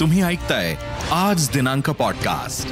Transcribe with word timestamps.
तुम्ही 0.00 0.22
ऐकताय 0.22 0.76
आज 1.12 1.50
दिनांक 1.50 1.90
पॉडकास्ट 1.90 2.70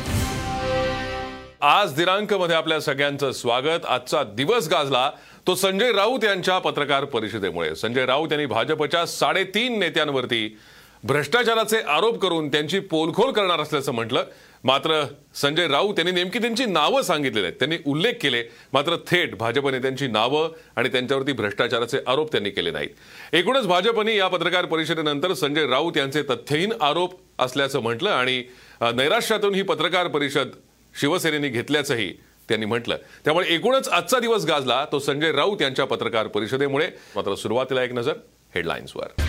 आज 1.60 1.92
दिनांकमध्ये 1.92 2.56
आपल्या 2.56 2.80
सगळ्यांचं 2.80 3.32
स्वागत. 3.32 3.86
आजचा 3.88 4.22
दिवस 4.22 4.68
गाजला. 4.68 5.10
तो 5.46 5.54
संजय 5.54 5.92
राऊत 5.92 6.24
यांच्या 6.24 6.58
पत्रकार 6.58 7.04
परिषदेमुळे. 7.04 7.76
संजय 7.76 8.06
राऊत 8.06 8.28
यांनी 8.30 8.46
भाजपच्या 8.46 9.06
साडेतीन 9.06 9.78
नेत्यांवरती 9.78 10.58
भ्रष्टाचाराचे 11.04 11.78
आरोप 11.88 12.18
करून 12.18 12.48
त्यांची 12.48 12.78
पोलखोल 12.80 13.30
करणार 13.32 13.60
असल्याचं 13.60 13.92
म्हटलं. 13.92 14.24
मात्र 14.64 15.02
संजय 15.34 15.66
राऊत 15.68 15.98
यांनी 15.98 16.12
नेमकी 16.12 16.38
त्यांची 16.38 16.64
नावं 16.64 17.02
सांगितलेली 17.02 17.46
आहेत. 17.46 17.58
त्यांनी 17.58 17.76
उल्लेख 17.86 18.12
केले. 18.22 18.42
मात्र 18.72 18.96
थेट 19.06 19.34
भाजप 19.34 19.68
नेत्यांची 19.68 20.06
नावं 20.06 20.52
आणि 20.76 20.88
त्यांच्यावरती 20.88 21.32
भ्रष्टाचाराचे 21.32 21.98
आरोप 22.06 22.30
त्यांनी 22.32 22.50
केले 22.50 22.70
नाहीत. 22.70 22.88
एकूणच 23.32 23.66
भाजपने 23.66 24.16
या 24.16 24.28
पत्रकार 24.28 24.64
परिषदेनंतर 24.64 25.32
संजय 25.32 25.66
राऊत 25.66 25.96
यांचे 25.96 26.22
तथ्यहीन 26.22 26.72
आरोप 26.80 27.18
असल्याचं 27.38 27.80
म्हटलं 27.80 28.10
आणि 28.10 28.42
नैराश्यातून 28.94 29.54
ही 29.54 29.62
पत्रकार 29.62 30.08
परिषद 30.08 30.50
शिवसेनेने 31.00 31.48
घेतल्याचंही 31.48 32.12
त्यांनी 32.48 32.66
म्हटलं. 32.66 32.96
त्यामुळे 33.24 33.54
एकूणच 33.54 33.88
आजचा 33.88 34.18
दिवस 34.18 34.44
गाजला. 34.44 34.84
तो 34.92 34.98
संजय 34.98 35.32
राऊत 35.32 35.62
यांच्या 35.62 35.84
पत्रकार 35.84 36.26
परिषदेमुळे. 36.26 36.88
मात्र 37.16 37.34
सुरुवातीला 37.34 37.82
एक 37.84 37.92
नजर 37.92 38.14
हेडलाईन्सवर 38.54 39.20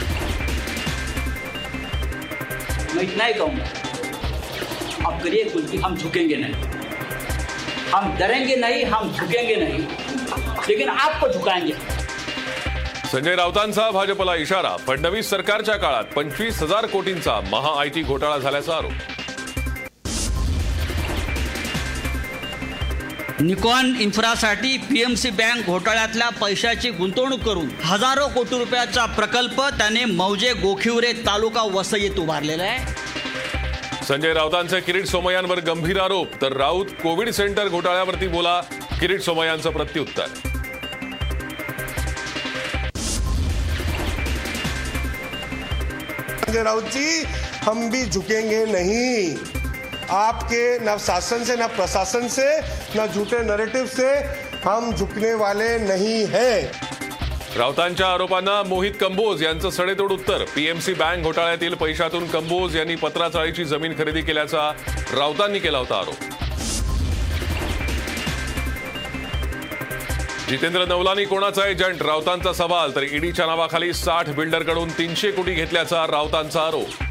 मैं 2.95 3.03
इतना 3.03 3.25
ही 3.25 3.33
कहूँगा। 3.33 3.63
आप 5.07 5.21
करिए 5.23 5.43
कुछ 5.43 5.69
भी 5.71 5.77
हम 5.77 5.95
झुकेंगे 5.95 6.35
नहीं। 6.35 6.53
हम 7.93 8.15
डरेंगे 8.17 8.55
नहीं 8.55 8.83
हम 8.85 9.11
झुकेंगे 9.11 9.55
नहीं। 9.55 9.79
लेकिन 10.69 10.89
आपको 10.89 11.27
झुकाएंगे। 11.27 11.73
संजय 13.11 13.35
राऊतांचा 13.35 13.89
भाजपला 13.91 14.35
इशारा 14.35 14.75
फडणवीस 14.87 15.29
सरकारच्या 15.29 15.75
काळात 15.75 16.03
पंचवीस 16.15 16.61
हजार 16.61 16.85
कोटींचा 16.85 17.39
महा 17.41 17.79
आयटी 17.81 18.03
घोटाळा 18.03 18.37
झाल्याचा 18.37 18.75
आरोप। 18.75 19.22
निकॉन 23.41 23.95
इन्फ्रासाठी 23.99 24.77
पीएमसी 24.77 25.29
बँक 25.29 25.65
घोटाळ्यातल्या 25.65 26.27
पैशाची 26.29 26.89
गुंतवणूक 26.89 27.39
करून 27.39 27.69
हजारो 27.83 28.27
कोटी 28.27 28.57
रुपयाचा 28.59 29.05
प्रकल्प 29.05 29.61
त्याने 29.77 30.03
मौजे 30.05 30.53
गोखिवरे 30.53 31.11
तालुका 31.25 31.61
वसईत 31.73 32.19
उभारलेला 32.19 32.63
आहे. 32.63 34.05
संजय 34.07 34.33
राऊतांचे 34.33 34.79
किरीट 34.79 35.05
सोमय्यांवर 35.05 35.59
गंभीर 35.59 35.99
आरोप 35.99 36.41
तर 36.41 36.57
राऊत 36.57 36.85
कोविड 37.03 37.29
सेंटर 37.29 37.67
घोटाळ्यावरती 37.67 38.27
बोला 38.27 38.59
किरीट 38.99 39.21
सोमय्यांचं 39.21 39.69
प्रत्युत्तर. 39.69 40.25
संजय 46.45 46.63
राउत 46.63 46.83
जी 46.83 47.23
हम 47.63 47.89
भी 47.89 48.03
झुकेंगे 48.03 48.63
नहीं. 48.65 49.35
आपके 50.13 50.77
न 50.79 50.95
शासन 50.99 51.43
से 51.43 51.55
न 51.55 51.65
प्रशासन 51.67 52.27
से 52.27 52.47
न 52.95 53.05
झूठे 53.13 53.37
नरेटिव 53.43 53.85
से 53.85 54.09
हम 54.65 54.91
झुकने 54.91 55.33
वाले 55.33 55.77
नहीं 55.77 56.25
हैं। 56.27 56.61
राऊतांच्या 57.57 58.07
आरोपांना 58.07 58.61
मोहित 58.63 58.91
कंबोज 59.01 59.43
यांचं 59.43 59.69
सडेतोड 59.69 60.11
उत्तर. 60.11 60.43
पीएमसी 60.55 60.93
बँक 60.93 61.23
घोटाळ्यातील 61.23 61.73
पैशातून 61.73 62.27
कंबोज 62.27 62.75
यांनी 62.77 62.95
पत्राचाळीची 62.95 63.65
जमीन 63.65 63.93
खरेदी 63.97 64.21
केल्याचा 64.21 64.69
राऊतांनी 65.13 65.59
केला 65.59 65.77
होता 65.77 65.95
आरोप. 65.95 66.15
जितेंद्र 70.49 70.85
नवलानी 70.85 71.25
कोणाचा 71.25 71.67
एजंट? 71.67 72.03
राऊतांचा 72.03 72.53
सवाल 72.53 72.95
तर 72.95 73.03
ईडीच्या 73.03 73.45
नावाखाली 73.45 73.93
साठ 73.93 74.29
बिल्डरकडून 74.29 74.89
तीनशे 74.89 75.31
कोटी 75.31 75.53
घेतल्याचा 75.53 76.05
राऊतांचा 76.11 76.61
आरोप. 76.61 77.03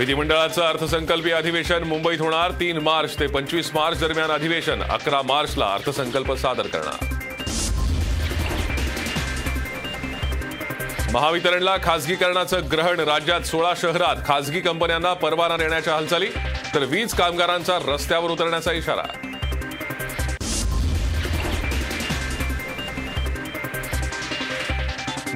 विधिमंडळाचं 0.00 0.62
अर्थसंकल्पीय 0.62 1.32
अधिवेशन 1.32 1.82
मुंबईत 1.82 2.20
होणार. 2.20 2.50
तीन 2.50 2.78
मार्च 2.78 3.18
ते 3.20 3.26
पंचवीस 3.26 3.70
मार्च 3.74 4.00
दरम्यान 4.00 4.30
अधिवेशन. 4.30 4.82
अकरा 4.82 5.20
मार्चला 5.22 5.66
अर्थसंकल्प 5.72 6.32
सादर 6.32 6.66
करणार. 6.66 7.04
महावितरणला 11.12 11.76
खासगीकरणाचं 11.82 12.70
ग्रहण. 12.72 13.00
राज्यात 13.00 13.40
सोळा 13.40 13.72
शहरात 13.76 14.16
खासगी 14.26 14.60
कंपन्यांना 14.60 15.12
परवाना 15.14 15.56
देण्याच्या 15.56 15.94
हालचाली. 15.94 16.28
तर 16.74 16.84
वीज 16.84 17.14
कामगारांचा 17.14 17.78
रस्त्यावर 17.88 18.30
उतरण्याचा 18.30 18.72
इशारा. 18.72 19.29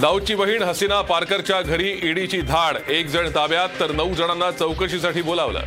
दाऊदची 0.04 0.34
बहीण 0.34 0.62
हसीना 0.62 1.00
पारकरच्या 1.00 1.60
घरी 1.62 1.90
ईडीची 2.02 2.40
धाड. 2.40 2.76
एक 2.90 3.06
जण 3.08 3.28
ताब्यात 3.34 3.68
तर 3.80 3.92
नऊ 3.92 4.14
जणांना 4.14 4.50
चौकशीसाठी 4.50 5.22
बोलावलं. 5.22 5.60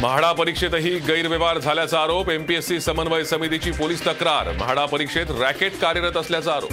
म्हाडा 0.00 0.32
परीक्षेतही 0.32 0.94
गैरव्यवहार 1.08 1.58
झाल्याचा 1.58 2.00
आरोप 2.00 2.30
एमपीएससी 2.30 2.80
समन्वय 2.80 3.24
समितीची 3.24 3.70
पोलीस 3.72 4.06
तक्रार. 4.06 4.52
म्हाडा 4.56 4.86
परीक्षेत 4.86 5.26
रॅकेट 5.40 5.78
कार्यरत 5.80 6.16
असल्याचा 6.16 6.52
आरोप. 6.52 6.72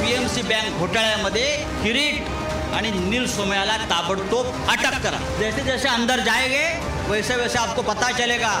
पीएमसी 0.00 0.42
बँक 0.42 0.78
घोटाळ्यामध्ये 0.78 1.56
किरीट 1.82 2.38
आणि 2.74 2.90
नील 2.90 3.26
सोमयाला 3.26 3.76
ताबडतोब 3.90 4.46
अटक 4.68 5.02
करा. 5.02 5.18
जैसे 5.38 5.62
जैसे 5.62 5.88
अंदर 5.88 6.20
जाएंगे 6.20 6.64
वैसे 7.08 7.36
वैसे 7.36 7.58
आपको 7.58 7.82
पता 7.82 8.10
चलेगा. 8.18 8.52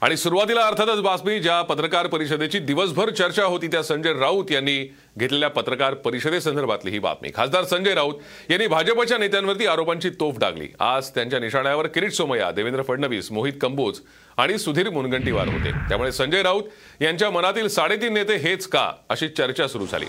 आणि 0.00 0.16
सुरुवातीला 0.16 0.60
अर्थातच 0.60 1.00
बातमी 1.02 1.38
ज्या 1.40 1.60
पत्रकार 1.62 2.06
परिषदेची 2.06 2.58
दिवसभर 2.58 3.10
चर्चा 3.10 3.44
होती 3.44 3.66
त्या 3.66 3.82
संजय 3.82 4.12
राऊत 4.12 4.50
यांनी 4.50 4.76
घेतलेल्या 5.18 5.48
पत्रकार 5.50 5.94
परिषदेसंदर्भातली 5.94 6.90
ही 6.90 6.98
बातमी. 6.98 7.30
खासदार 7.36 7.64
संजय 7.64 7.94
राऊत 7.94 8.50
यांनी 8.50 8.66
भाजपच्या 8.66 9.18
नेत्यांवरती 9.18 9.66
आरोपांची 9.66 10.10
तोफ 10.20 10.38
डागली. 10.38 10.68
आज 10.80 11.08
त्यांच्या 11.10 11.40
निशाण्यावर 11.40 11.86
किरीट 11.86 12.12
सोमय्या 12.12 12.50
देवेंद्र 12.50 12.82
फडणवीस 12.82 13.30
मोहित 13.32 13.52
कंबोज 13.60 14.00
आणि 14.36 14.58
सुधीर 14.58 14.90
मुनगंटीवार 14.90 15.48
होते. 15.48 15.70
त्यामुळे 15.88 16.12
संजय 16.12 16.42
राऊत 16.42 17.02
यांच्या 17.02 17.30
मनातील 17.30 17.68
साडेतीन 17.68 18.14
नेते 18.14 18.36
हेच 18.38 18.66
का 18.66 18.90
अशी 19.08 19.28
चर्चा 19.28 19.68
सुरू 19.68 19.86
झाली. 19.86 20.06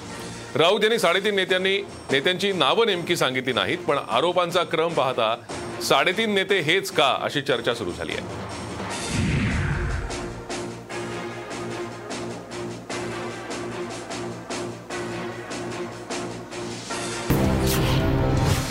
राऊत 0.55 0.83
यांनी 0.83 0.99
साडेतीन 0.99 1.35
नेत्यांनी 1.35 1.77
नेत्यांची 2.11 2.51
नावं 2.51 2.85
नेमकी 2.85 3.15
सांगितली 3.15 3.53
नाहीत 3.53 3.77
पण 3.77 3.97
आरोपांचा 4.09 4.63
क्रम 4.63 4.93
पाहता 4.93 5.35
साडेतीन 5.83 6.33
नेते 6.33 6.59
हेच 6.59 6.91
का 6.91 7.15
अशी 7.21 7.41
चर्चा 7.41 7.73
सुरू 7.73 7.91
झाली 7.91 8.11
आहे. 8.11 8.46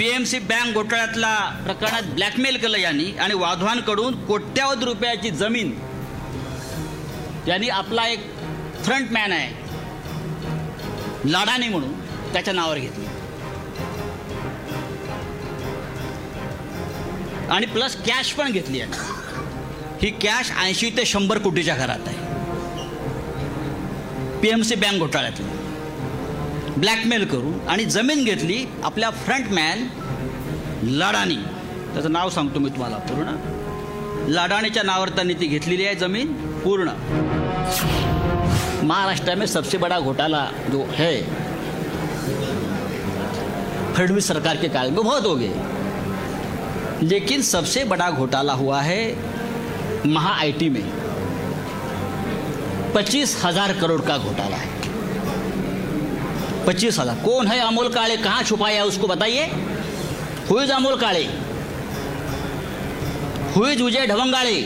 पीएमसी 0.07 0.39
बँक 0.39 0.75
घोटाळ्यातला 0.75 1.63
प्रकरणात 1.65 2.03
ब्लॅकमेल 2.03 2.57
केलं 2.57 2.79
यांनी 2.79 3.11
आणि 3.21 3.35
वाधवांकडून 3.35 4.27
कोट्यावधी 4.27 4.85
रुपयाची 4.85 5.31
जमीन. 5.31 5.73
यांनी 7.47 7.69
आपला 7.69 8.07
एक 8.09 8.27
फ्रंट 8.85 9.11
मॅन 9.11 9.33
आहे. 9.33 9.49
लाडाने 11.33 11.69
म्हणून 11.69 11.93
त्याच्या 12.33 12.55
नावावर 12.55 12.79
घेतली. 12.79 13.07
आणि 17.51 17.67
प्लस 17.67 17.97
कॅश 17.97 18.33
पण 18.33 18.53
घेतली 18.53 18.81
आहे 18.81 18.91
ही 20.03 20.11
कॅश 20.11 20.53
ऐंशी 20.59 20.91
ते 20.91 21.05
शंभर 21.05 21.39
कोटीच्या 21.39 21.77
घरात 21.77 22.09
आहे. 22.09 22.19
PMC 24.41 24.75
bank 24.75 24.99
घोटाळ्यातली. 24.99 25.56
ब्लॅकमेल 26.77 27.25
करून 27.27 27.69
आणि 27.69 27.85
जमीन 27.85 28.25
घेतली 28.25 28.65
आपल्या 28.85 29.11
फ्रंटमॅन 29.25 29.87
लाडानी. 30.83 31.37
त्याचं 31.93 32.13
नाव 32.13 32.31
सांगतो 32.31 32.61
मी 32.61 32.71
तुम्हाला 32.71 32.97
पूर्ण. 33.11 33.37
लाडाणीच्या 34.29 34.83
नावावर 34.83 35.09
त्यांनी 35.09 35.35
ती 35.35 35.47
घेतलेली 35.47 35.85
आहे 35.87 35.95
जमीन 35.95 36.33
पूर्ण. 36.65 36.91
महाराष्ट्र 38.83 39.35
में 39.35 39.47
सबसे 39.47 39.79
बड़ा 39.79 39.99
घोटाला 40.01 40.47
जो 40.73 40.85
है 40.95 41.15
फडणवीस 43.97 44.27
सरकार 44.29 44.57
के 44.57 44.69
काल 44.69 44.91
में 44.91 45.05
बहुत 45.05 45.27
हो 45.27 45.35
गए 45.35 45.53
लेकिन 47.03 47.41
सबसे 47.43 47.85
बड़ा 47.85 48.11
घोटाला 48.11 48.53
हुआ 48.53 48.81
है 48.83 49.13
महा 50.05 50.33
आईटी 50.41 50.69
में. 50.69 50.83
पच्चीस 52.95 53.37
हजार 53.45 53.73
करोड़ 53.73 54.01
का 54.01 54.17
घोटाला 54.19 54.57
है. 54.57 54.76
पच्चीस 56.67 56.99
हज़ार। 56.99 57.17
कौन 57.25 57.47
है 57.47 57.59
अमोल 57.61 57.89
काले? 57.89 58.17
कहाँ 58.19 58.43
छुपाया 58.43 58.77
है 58.77 58.87
उसको 58.87 59.07
बताइए। 59.07 59.45
Who is 60.51 60.71
Amol 60.73 60.97
Kale. 60.97 61.25
Who is 63.57 63.81
Vijay 63.83 64.07
Dhawangade. 64.07 64.59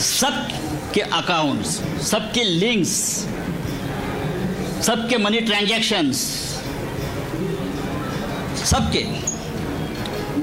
सबके 0.00 1.00
अकाउंट्स 1.00 1.80
सबके 2.02 2.42
लिंक्स 2.44 2.90
सबके 4.82 5.16
मनी 5.18 5.40
ट्रांजैक्शंस 5.42 6.16
सबके 8.64 9.02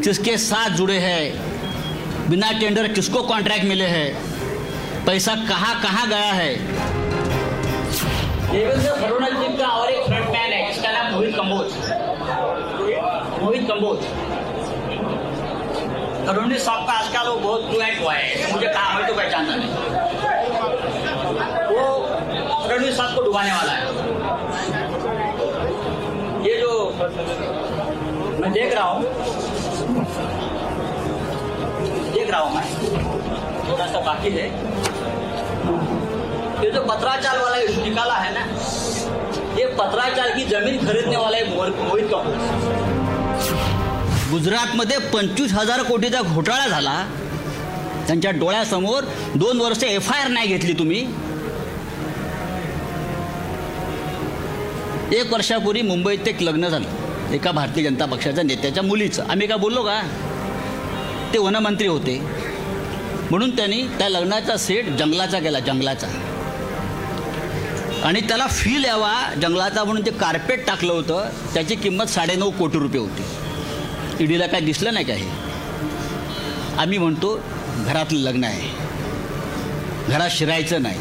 किसके 0.02 0.38
साथ 0.40 0.70
जुड़े 0.78 0.98
हैं, 1.00 2.30
बिना 2.30 2.52
टेंडर 2.60 2.88
किसको 2.94 3.22
कॉन्ट्रैक्ट 3.24 3.66
मिले 3.66 3.86
हैं, 3.88 5.06
पैसा 5.06 5.36
कहाँ 5.50 5.82
कहाँ 5.82 6.08
गया 6.10 6.32
है 6.34 6.91
देवेंद्र 8.52 8.94
फडणवीस 8.94 9.34
जी 9.40 9.58
का 9.58 9.68
और 9.68 9.90
एक 9.90 10.06
फ्रंटमैन 10.06 10.54
है, 10.54 10.58
जिसका 10.68 10.92
नाम 10.92 11.14
मोहित 11.14 11.36
कंबोज। 11.36 11.74
मोहित 13.44 13.68
कंबोज। 13.70 14.00
फडणवीस 16.28 16.66
साहब 16.66 16.88
का 16.88 16.94
आजकल 16.94 17.28
वो 17.30 17.36
बहुत 17.38 17.62
फ्लुएंट 17.70 18.02
हुआ 18.02 18.14
है, 18.14 18.52
मुझे 18.54 18.68
कहा 18.68 18.94
मैं 18.96 19.08
तो 19.08 19.14
पहचानता 19.14 19.56
नहीं। 19.56 19.70
वो 21.70 21.84
फडणवीस 22.68 22.98
साहब 22.98 23.16
को 23.16 23.22
डुबाने 23.22 23.52
वाला 23.52 23.72
है। 23.72 23.82
ये 26.46 26.54
जो 26.60 26.72
मैं 28.42 28.52
देख 28.52 28.74
रहा 28.74 28.86
हूँ, 28.86 29.04
देख 32.14 32.32
रहा 32.32 32.42
हूँ 32.42 32.56
मैं, 32.56 32.66
थोड़ा 33.72 33.86
सा 33.88 34.00
बाकी 34.02 34.30
है। 34.32 34.50
ये 36.64 36.72
जो 36.72 36.82
पत्राचार 36.86 37.38
वाला 37.38 37.58
इशू 37.62 37.82
निकाला 37.82 38.14
है 38.14 38.34
ना 38.34 38.46
ये 39.60 39.66
पत्राचार 39.78 40.30
की 40.36 40.44
जमीन 40.46 40.86
खरीदने 40.88 41.16
वाला 41.16 41.38
एक 41.38 41.48
मोहित 41.50 42.06
कपूर 42.12 42.36
गुजरातमध्ये 44.32 44.98
पंचवीस 45.14 45.54
हजार 45.54 45.82
कोटीचा 45.84 46.22
घोटाळा 46.22 46.68
झाला. 46.68 46.94
त्यांच्या 48.08 48.32
डोळ्यासमोर 48.32 49.04
दोन 49.36 49.60
वर्ष 49.62 49.84
एफ 49.84 50.12
आय 50.12 50.22
आर 50.22 50.30
नाही 50.30 50.48
घेतली 50.48 50.74
तुम्ही. 50.80 51.00
एक 55.18 55.34
वर्षापूर्वी 55.34 55.82
मुंबईत 55.82 56.28
एक 56.28 56.42
लग्न 56.42 56.68
झालं. 56.68 57.34
एका 57.34 57.52
भारतीय 57.52 57.84
जनता 57.84 58.06
पक्षाच्या 58.06 58.44
नेत्याच्या 58.44 58.84
मुलीचं. 58.84 59.30
आम्ही 59.30 59.48
का 59.48 59.56
बोललो 59.58 59.84
का? 59.84 60.02
ते 61.34 61.38
वनमंत्री 61.38 61.88
होते. 61.88 62.20
म्हणून 63.32 63.56
त्यांनी 63.56 63.82
त्या 63.98 64.10
लग्नाचा 64.10 64.58
सेट 64.58 64.90
जंगलाचा 64.98 65.40
केला 65.40 65.60
जंगलाचा. 65.60 66.08
आणि 68.04 68.22
त्याला 68.22 68.48
फील 68.48 68.84
यावा 68.86 69.34
जंगलाचा 69.42 69.84
म्हणून 69.84 70.06
ते 70.06 70.12
कार्पेट 70.12 70.68
टाकलं 70.68 70.94
होतं. 70.94 71.30
त्याची 71.54 71.76
किंमत 71.76 72.06
साडेनऊ 72.06 72.52
कोटी 72.52 72.80
रुपये 72.80 73.02
होती. 73.02 73.24
ईडीला 74.24 74.48
काय 74.48 74.62
दिसलं 74.62 74.94
नाही 74.94 75.06
का 75.06 75.14
हे? 75.14 75.30
आम्ही 76.78 76.98
म्हणतो 76.98 77.36
घरातलं 77.86 78.20
लग्न 78.20 78.44
आहे. 78.44 78.70
घरात 80.10 80.30
शिरायचं 80.30 80.82
नाही. 80.82 81.00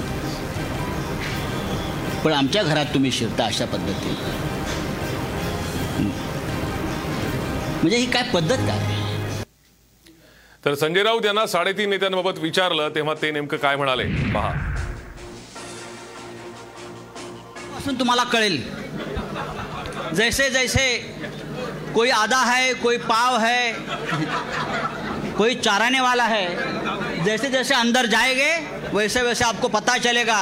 पण 2.24 2.32
आमच्या 2.32 2.62
घरात 2.62 2.86
तुम्ही 2.94 3.12
शिरता 3.12 3.44
अशा 3.44 3.64
पद्धतीने. 3.64 4.38
म्हणजे 7.82 7.96
ही 7.96 8.06
काय 8.06 8.22
पद्धत 8.22 8.56
काय 8.56 8.98
तर 10.64 10.74
संजय 10.74 11.02
राऊत 11.02 11.24
यांना 11.24 11.46
साडेतीन 11.46 11.90
नेत्यांबाबत 11.90 12.38
विचारलं 12.38 12.88
तेव्हा 12.94 13.14
ते 13.22 13.30
नेमकं 13.30 13.56
काय 13.56 13.76
म्हणाले? 13.76 14.04
पहा. 14.34 14.69
पासून 17.80 17.98
तुम्हाला 17.98 18.24
कळेल. 18.24 18.56
जैसे 20.16 20.48
जैसे 20.50 20.84
कोई 21.94 22.10
आधा 22.12 22.40
है 22.44 22.72
कोई 22.82 22.96
पाव 23.00 23.36
है 23.40 23.72
कोई 25.36 25.54
चाराने 25.56 26.00
वाला 26.00 26.24
है 26.24 27.24
जैसे 27.24 27.48
जैसे 27.50 27.74
अंदर 27.74 28.06
जाएंगे 28.06 28.50
वैसे 28.92 29.22
वैसे 29.22 29.44
आपको 29.44 29.68
पता 29.68 29.96
चलेगा. 29.98 30.40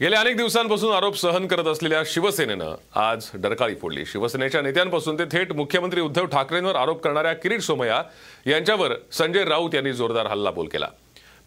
गेल्या 0.00 0.20
अनेक 0.20 0.36
दिवसांपासून 0.36 0.92
आरोप 0.94 1.16
सहन 1.16 1.46
करत 1.46 1.66
असलेल्या 1.66 2.02
शिवसेनेनं 2.06 2.74
आज 3.00 3.28
डरकाळी 3.34 3.74
फोडली. 3.74 4.04
शिवसेनेच्या 4.06 4.62
नेत्यांपासून 4.62 5.18
ते 5.18 5.24
थेट 5.32 5.52
मुख्यमंत्री 5.52 6.00
उद्धव 6.00 6.26
ठाकरेंवर 6.32 6.76
आरोप 6.76 7.02
करणाऱ्या 7.02 7.32
किरीट 7.34 7.60
सोमय्या 7.60 8.02
यांच्यावर 8.46 8.94
संजय 9.12 9.44
राऊत 9.44 9.74
यांनी 9.74 9.92
जोरदार 9.92 10.26
हल्लाबोल 10.26 10.66
केला. 10.72 10.88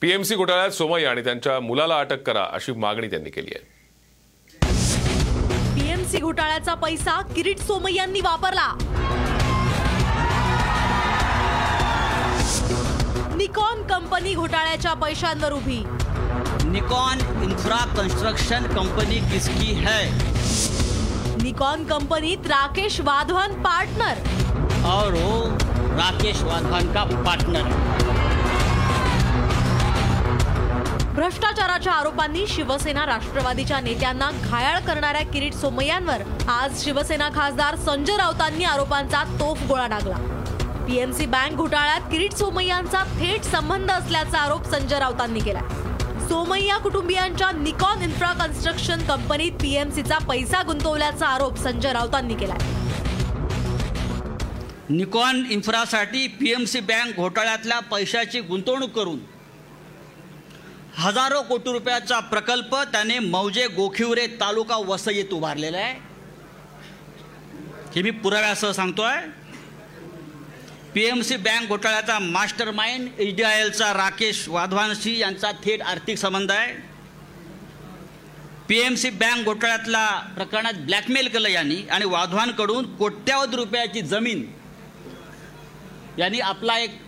पीएमसी 0.01 0.35
घोटाळ्यात 0.35 0.71
सोमय्या 0.71 1.11
आणि 1.11 1.23
त्यांच्या 1.23 1.59
मुलाला 1.59 1.99
अटक 1.99 2.21
करा 2.21 2.47
अशी 2.53 2.71
मागणी 2.71 3.07
त्यांनी 3.07 3.29
केली 3.29 3.51
आहे. 3.55 3.78
पीएमसी 6.09 6.21
घोटाळ्याचा 6.25 6.73
पैसा 6.73 7.21
किरीट 7.35 7.59
सोमय्यांनी 7.59 8.21
वापरला. 8.21 8.67
निकॉन 13.37 13.81
कंपनी 13.87 14.33
घोटाळ्याच्या 14.33 14.93
पैशांवर 14.93 15.53
उभी. 15.53 15.83
निकॉन 16.65 17.19
इंफ्रा 17.43 17.83
कंस्ट्रक्शन 17.97 18.67
कंपनी 18.67 19.19
किसकी 19.31 19.73
है? 19.85 20.01
निकॉन 21.43 21.83
कंपनीत 21.83 22.47
राकेश 22.47 22.99
वाधवान 23.01 23.53
पार्टनर. 23.63 24.27
और 24.89 25.13
वो 25.13 25.45
राकेश 25.97 26.41
वाधवान 26.43 26.93
का 26.93 27.03
पार्टनर 27.25 27.67
है। 27.67 28.18
भ्रष्टाचाराच्या 31.19 31.93
आरोपांनी 31.93 32.45
शिवसेना 32.47 33.05
राष्ट्रवादीच्या 33.05 33.79
नेत्यांना 33.79 34.29
घायाळ 34.41 34.79
करणाऱ्या 34.79 35.21
किरीट 35.23 35.53
सोमय्यांवर 35.53 36.21
आज 36.49 36.83
शिवसेना 36.83 37.27
खासदार 37.35 37.75
संजय 37.77 38.17
राऊतांनी 38.17 38.63
आरोपांचा 38.63 39.23
तोफ 39.39 39.65
गोळा 39.67 39.87
डागला 39.87 40.17
पीएमसी 40.85 41.25
बँक 41.25 41.55
घोटाळ्यात 41.55 42.07
किरीट 42.11 42.33
सोमय्यांचा 42.33 43.03
थेट 43.19 43.43
संबंध 43.45 43.91
असल्याचा 43.91 44.37
आरोप 44.37 44.69
संजय 44.71 44.99
राऊतांनी 44.99 45.39
केला 45.39 45.61
सोमय्या 46.29 46.77
कुटुंबियांच्या 46.77 47.51
निकॉन 47.53 48.03
इन्फ्रा 48.03 48.31
कन्स्ट्रक्शन 48.35 49.03
कंपनीत 49.07 49.57
पीएमसीचा 49.61 50.17
पैसा 50.27 50.61
गुंतवल्याचा 50.61 51.25
आरोप 51.27 51.57
संजय 51.57 51.93
राऊतांनी 51.93 52.35
केला 52.35 52.55
निकॉन 54.89 55.43
इन्फ्रासाठी 55.49 56.25
पी 56.39 56.51
एम 56.51 56.63
सी 56.65 56.79
बँक 56.83 57.17
घोटाळ्यातल्या 57.17 57.79
पैशाची 57.89 58.39
गुंतवणूक 58.41 58.91
करून 58.91 59.19
हजारो 60.99 61.41
कोटी 61.41 61.71
रुपयाचा 61.71 62.19
प्रकल्प 62.19 62.75
त्याने 62.91 63.17
मौजे 63.19 63.67
गोखिवरे 63.67 64.25
तालुका 64.39 64.75
वसईत 64.77 65.33
उभारलेला 65.33 65.77
आहे. 65.77 65.93
हे 67.95 68.01
मी 68.01 68.11
पुराव्यासह 68.23 68.71
सांगतोय. 68.71 69.17
पी 70.93 71.03
एम 71.05 71.21
सी 71.21 71.35
बँक 71.35 71.67
घोटाळ्याचा 71.67 72.17
master 72.19 72.71
mind 72.71 73.07
H 73.19 73.35
D 73.35 73.43
I 73.43 73.61
एलचा 73.61 73.91
Rakesh 73.93 74.47
वाधवानशी 74.49 75.17
यांचा 75.17 75.51
थेट 75.63 75.81
आर्थिक 75.81 76.17
संबंध 76.17 76.51
आहे. 76.51 76.73
पी 78.67 78.79
एम 78.79 78.95
सी 78.95 79.09
बँक 79.09 79.45
घोटाळ्यातल्या 79.45 80.07
प्रकरणात 80.35 80.73
ब्लॅकमेल 80.79 81.27
केलं 81.27 81.49
यांनी 81.49 81.77
आणि 81.91 82.05
वाधवानकडून 82.05 82.95
कोट्यावधी 82.95 83.55
रुपयाची 83.55 84.01
जमीन 84.01 84.45
यांनी 86.17 86.39
आपला 86.39 86.77
एक 86.79 86.99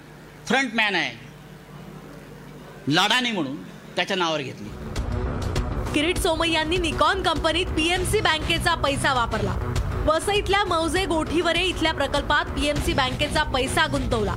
फ्रंटमॅन 0.48 0.96
आहे. 0.96 1.20
लाडानी 2.88 3.32
म्हणून. 3.32 3.71
त्याच्या 3.96 4.18
नावावर 4.18 4.42
घेतली. 4.42 4.70
किरीट 5.94 6.18
सोमय्यांनी 6.18 6.78
निकॉन 6.78 7.22
कंपनीत 7.24 7.66
पीएमसी 7.66 8.20
बँकेचा 8.20 8.76
पैसा 8.76 9.14
वापरला. 9.14 9.56
वसईतल्या 10.06 10.64
मौजे 10.64 11.06
गोठीवरे 11.06 11.64
इथल्या 11.64 11.94
प्रकल्पात 11.94 12.46
पीएमसी 12.46 12.94
बँकेचा 12.94 13.44
पैसा 13.44 13.86
गुंतवला. 13.88 14.36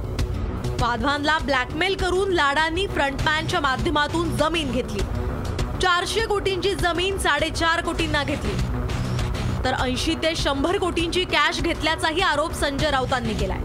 वाधवानला 0.81 1.39
ब्लॅकमेल 1.39 1.95
करून 1.97 2.33
लाडांनी 2.33 2.87
फ्रंटमॅनच्या 2.87 3.61
माध्यमातून 3.61 4.37
जमीन 4.37 4.73
घेतली. 4.73 5.01
चारशे 5.83 6.27
कोटींची 6.27 6.75
जमीन 6.75 7.19
साडेचार 7.19 7.81
कोटींना 7.81 8.25
घेतली. 8.25 8.53
तर 9.65 9.75
ऐंशी 9.81 10.15
ते 10.15 10.35
शंभर 10.37 10.79
कोटींची 10.79 11.25
कॅश 11.25 11.61
घेतल्याचाही 11.61 12.21
आरोप 12.21 12.53
संजय 12.53 12.91
राऊतांनी 12.91 13.35
केलाय. 13.35 13.61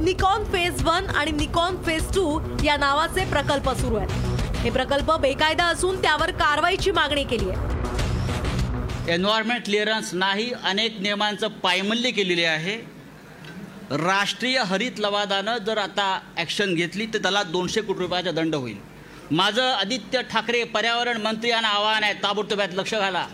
निकॉन 0.00 0.44
फेज 0.44 0.82
वन 0.82 1.06
आणि 1.06 1.30
निकॉन 1.30 1.82
फेज 1.82 2.14
टू 2.14 2.40
या 2.64 2.76
नावाचे 2.76 3.24
प्रकल्प 3.24 3.70
सुरू 3.70 3.96
आहेत. 3.96 4.33
हे 4.64 4.70
प्रकल्प 4.70 5.10
बेकायदा 5.20 5.64
असून 5.64 6.00
त्यावर 6.02 6.30
कारवाईची 6.30 6.90
मागणी 6.90 7.22
केली 7.24 7.48
आहे. 7.50 9.12
एन्व्हायरमेंट 9.12 9.64
क्लिअरन्स 9.64 10.12
नाही 10.14 10.50
अनेक 10.64 11.00
नियमांचं 11.00 11.48
पायमल्ली 11.62 12.10
केलेली 12.10 12.44
आहे. 12.44 12.76
राष्ट्रीय 13.90 14.58
हरित 14.66 15.00
लवादानं 15.00 15.58
जर 15.58 15.78
आता 15.78 16.06
ॲक्शन 16.36 16.74
घेतली 16.74 17.06
तर 17.06 17.18
त्याला 17.18 17.42
दोनशे 17.42 17.80
कोटी 17.80 18.00
रुपयाचा 18.00 18.30
दंड 18.30 18.54
होईल. 18.54 18.76
माझं 19.30 19.62
आदित्य 19.62 20.22
ठाकरे 20.22 20.62
पर्यावरण 20.64 21.20
मंत्री 21.22 21.50
यांना 21.50 21.68
आवाहन 21.68 22.04
आहे 22.04 22.14
ताबडतोब 22.14 22.60
यात 22.60 22.74
लक्ष 22.74 22.94
घाला. 22.94 23.26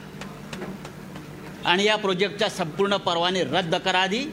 आणि 1.65 1.85
या 1.85 1.97
प्रोजेक्टच्या 1.97 2.49
संपूर्ण 2.49 2.97
परवाने 2.97 3.45
रद्द 3.45 3.75
करा 3.75 3.99
आधी. 3.99 4.25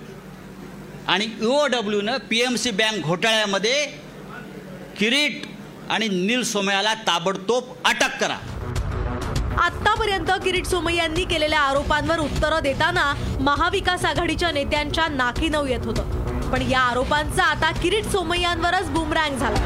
आणि 1.08 1.28
ओ 1.48 1.66
डब्ल्यूनं 1.68 2.18
पी 2.30 2.40
एम 2.40 2.56
सी 2.56 2.72
बँक 2.72 3.06
घोटाळ्यामध्ये 3.06 3.86
किरीट 5.00 5.46
आणि 5.90 6.08
नील 6.08 6.44
सोमयाला 6.44 6.94
ताबडतोब 7.08 7.64
अटक 7.86 8.20
करा. 8.22 8.38
आतापर्यंत 9.62 10.32
किरीट 10.44 10.66
सोमय्यांनी 10.66 11.24
केलेल्या 11.24 11.60
आरोपांवर 11.60 12.20
उत्तरं 12.20 12.60
देताना 12.64 13.14
महाविकास 13.40 14.06
आघाडीच्या 14.06 14.52
नेत्यांच्या 14.52 15.08
नाकी 15.08 15.50
नऊ 15.50 15.66
येत 15.66 15.86
होतं. 15.86 16.50
पण 16.52 16.62
या 16.62 16.80
आरोपांचा 16.80 17.44
आता 17.44 17.72
किरीट 17.72 18.06
सोमय्यांवरच 18.06 18.90
बुमरँग 18.90 19.38
झाला. 19.38 19.60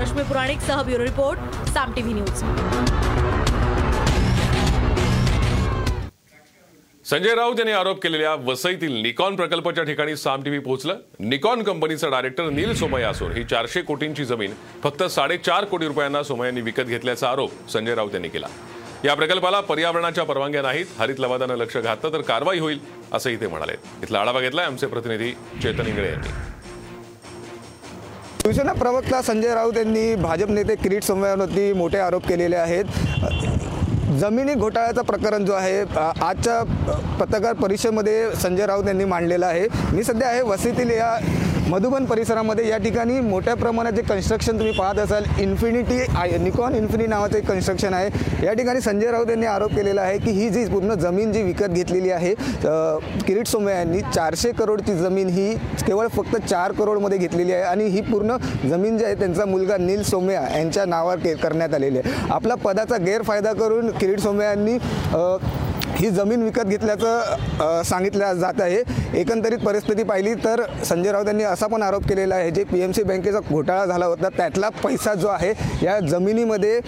रश्मी 0.00 0.22
पुराणिक 0.22 0.60
सह 0.60 0.82
bureau 0.82 1.04
report 1.04 1.38
Saam 1.68 1.92
TV 1.92 2.14
news. 2.14 2.42
Sanjay 7.10 7.34
Raut 7.34 7.58
यांनी 7.58 7.72
आरोप 7.72 8.00
केलेल्या 8.02 8.34
वसईतील 8.46 9.00
निकॉन 9.02 9.36
प्रकल्पाच्या 9.36 9.84
ठिकाणी 9.84 10.16
साम 10.16 10.42
टीव्ही 10.42 10.58
पोहोचलं. 10.60 10.96
निकॉन 11.18 11.62
कंपनीचा 11.62 12.08
डायरेक्टर 12.10 12.48
नील 12.50 12.74
सोमय्या 12.76 13.08
असून 13.10 13.30
ही 13.32 13.44
चारशे 13.44 13.82
कोटींची 13.82 14.24
जमीन 14.24 14.54
फक्त 14.82 15.02
साडेचार 15.10 15.64
कोटी 15.64 15.86
रुपयांना 15.86 16.22
सोमय्यांनी 16.22 16.60
विकत 16.60 16.82
घेतल्याचा 16.82 17.28
आरोप 17.28 17.50
संजय 17.72 17.94
राऊत 17.94 18.14
यांनी 18.14 18.28
केला. 18.28 18.46
या 19.04 19.14
प्रकल्पाला 19.14 19.60
पर्यावरणाच्या 19.60 20.24
परवानग्या 20.24 20.62
नाहीत 20.62 20.86
हरित 20.98 21.20
लवादानं 21.20 21.56
लक्ष 21.56 21.76
घातलं 21.76 22.12
तर 22.12 22.20
कारवाई 22.20 22.58
होईल 22.58 22.78
असंही 23.12 23.40
ते 23.40 23.46
म्हणाले 23.46 23.76
इथला 24.02 24.20
आढावा 24.20 24.40
घेतलाय 24.40 24.66
आमचे 24.66 24.86
प्रतिनिधी 24.86 25.30
चेतन 25.62 25.86
इंगळे 25.86 26.08
यांनी. 26.08 26.28
शिवसेना 28.42 28.72
प्रवक्ता 28.72 29.22
संजय 29.22 29.54
राऊत 29.54 29.76
यांनी 29.76 30.14
भाजप 30.16 30.50
नेते 30.50 30.74
किरीट 30.74 31.04
सोमय्यांवरती 31.04 31.72
मोठे 31.72 31.98
आरोप 31.98 32.28
केलेले 32.28 32.56
आहेत. 32.56 32.84
जमिनी 34.10 34.52
घोटाळ्याचा 34.54 35.02
प्रकरण 35.02 35.44
जो 35.44 35.52
आहे 35.52 35.80
आजच्या 36.00 36.62
पत्रकार 37.20 37.52
परिषदेमध्ये 37.54 38.30
संजय 38.36 38.66
राऊत 38.66 38.86
यांनी 38.86 39.04
मांडलेला 39.04 39.46
आहे. 39.46 39.66
मी 39.92 40.02
सध्या 40.04 40.28
आहे 40.28 40.40
वसईतील 40.42 40.90
या 40.90 41.16
मधुबन 41.68 42.04
परिसरामध्ये 42.06 42.68
या 42.68 42.76
ठिकाणी 42.78 43.18
मोठ्या 43.20 43.54
प्रमाणात 43.54 43.92
जे 43.92 44.02
कन्स्ट्रक्शन 44.02 44.58
तुम्ही 44.58 44.72
पाहत 44.72 44.98
असाल 44.98 45.24
इन्फिनिटी 45.40 45.98
आय 46.18 46.36
निकॉन 46.38 46.74
इन्फिनी 46.74 47.06
नावाचं 47.06 47.36
एक 47.38 47.46
कन्स्ट्रक्शन 47.48 47.94
आहे. 47.94 48.44
या 48.44 48.52
ठिकाणी 48.52 48.80
संजय 48.80 49.10
राऊत 49.10 49.30
यांनी 49.30 49.46
आरोप 49.46 49.74
केलेला 49.76 50.02
आहे 50.02 50.18
की 50.18 50.30
ही 50.30 50.48
जी 50.50 50.64
पूर्ण 50.72 50.94
जमीन 51.00 51.32
जी 51.32 51.42
विकत 51.42 51.72
घेतलेली 51.72 52.10
आहे 52.10 52.32
किरीट 53.26 53.46
सोमय्या 53.46 53.78
यांनी 53.78 54.00
चारशे 54.14 54.52
करोडची 54.58 54.94
जमीन 54.98 55.28
ही 55.28 55.54
केवळ 55.86 56.08
फक्त 56.16 56.36
चार 56.48 56.72
करोडमध्ये 56.78 57.18
घेतलेली 57.18 57.52
आहे 57.52 57.62
आणि 57.62 57.84
ही 57.86 58.00
पूर्ण 58.02 58.36
जमीन 58.64 58.98
जी 58.98 59.04
आहे 59.04 59.14
त्यांचा 59.14 59.44
मुलगा 59.44 59.76
नील 59.78 60.02
सोमया 60.02 60.42
यांच्या 60.56 60.84
नावावर 60.86 61.18
के 61.18 61.34
करण्यात 61.34 61.74
आलेली 61.74 61.98
आहे. 61.98 62.26
आपला 62.32 62.54
पदाचा 62.64 62.96
गैरफायदा 63.04 63.52
करून 63.52 63.90
किरीट 63.90 64.20
सोमय्या 64.20 64.50
यांनी 64.50 64.78
ही 65.98 66.10
जमीन 66.10 66.42
विकत 66.42 66.64
घेतल्याचं 66.64 67.82
सांगितलं 67.84 68.32
जात 68.38 68.60
आहे. 68.60 68.82
एकंदरीत 69.20 69.58
परिस्थिती 69.58 70.02
पाहिली 70.02 70.34
तर 70.44 70.62
संजय 70.84 71.12
राऊत 71.12 71.26
यांनी 71.26 71.44
असा 71.44 71.66
पण 71.66 71.82
आरोप 71.82 72.06
केलेला 72.08 72.34
आहे 72.34 72.50
जे 72.50 72.64
पी 72.64 72.80
एम 72.80 72.92
सी 72.92 73.02
बँकेचा 73.02 73.40
घोटाळा 73.40 73.84
झाला 73.86 74.06
होता 74.06 74.28
त्यातला 74.36 74.68
पैसा 74.84 75.14
जो 75.14 75.28
आहे 75.28 75.52
या 75.82 75.98
जमिनीमध्ये 76.00 76.78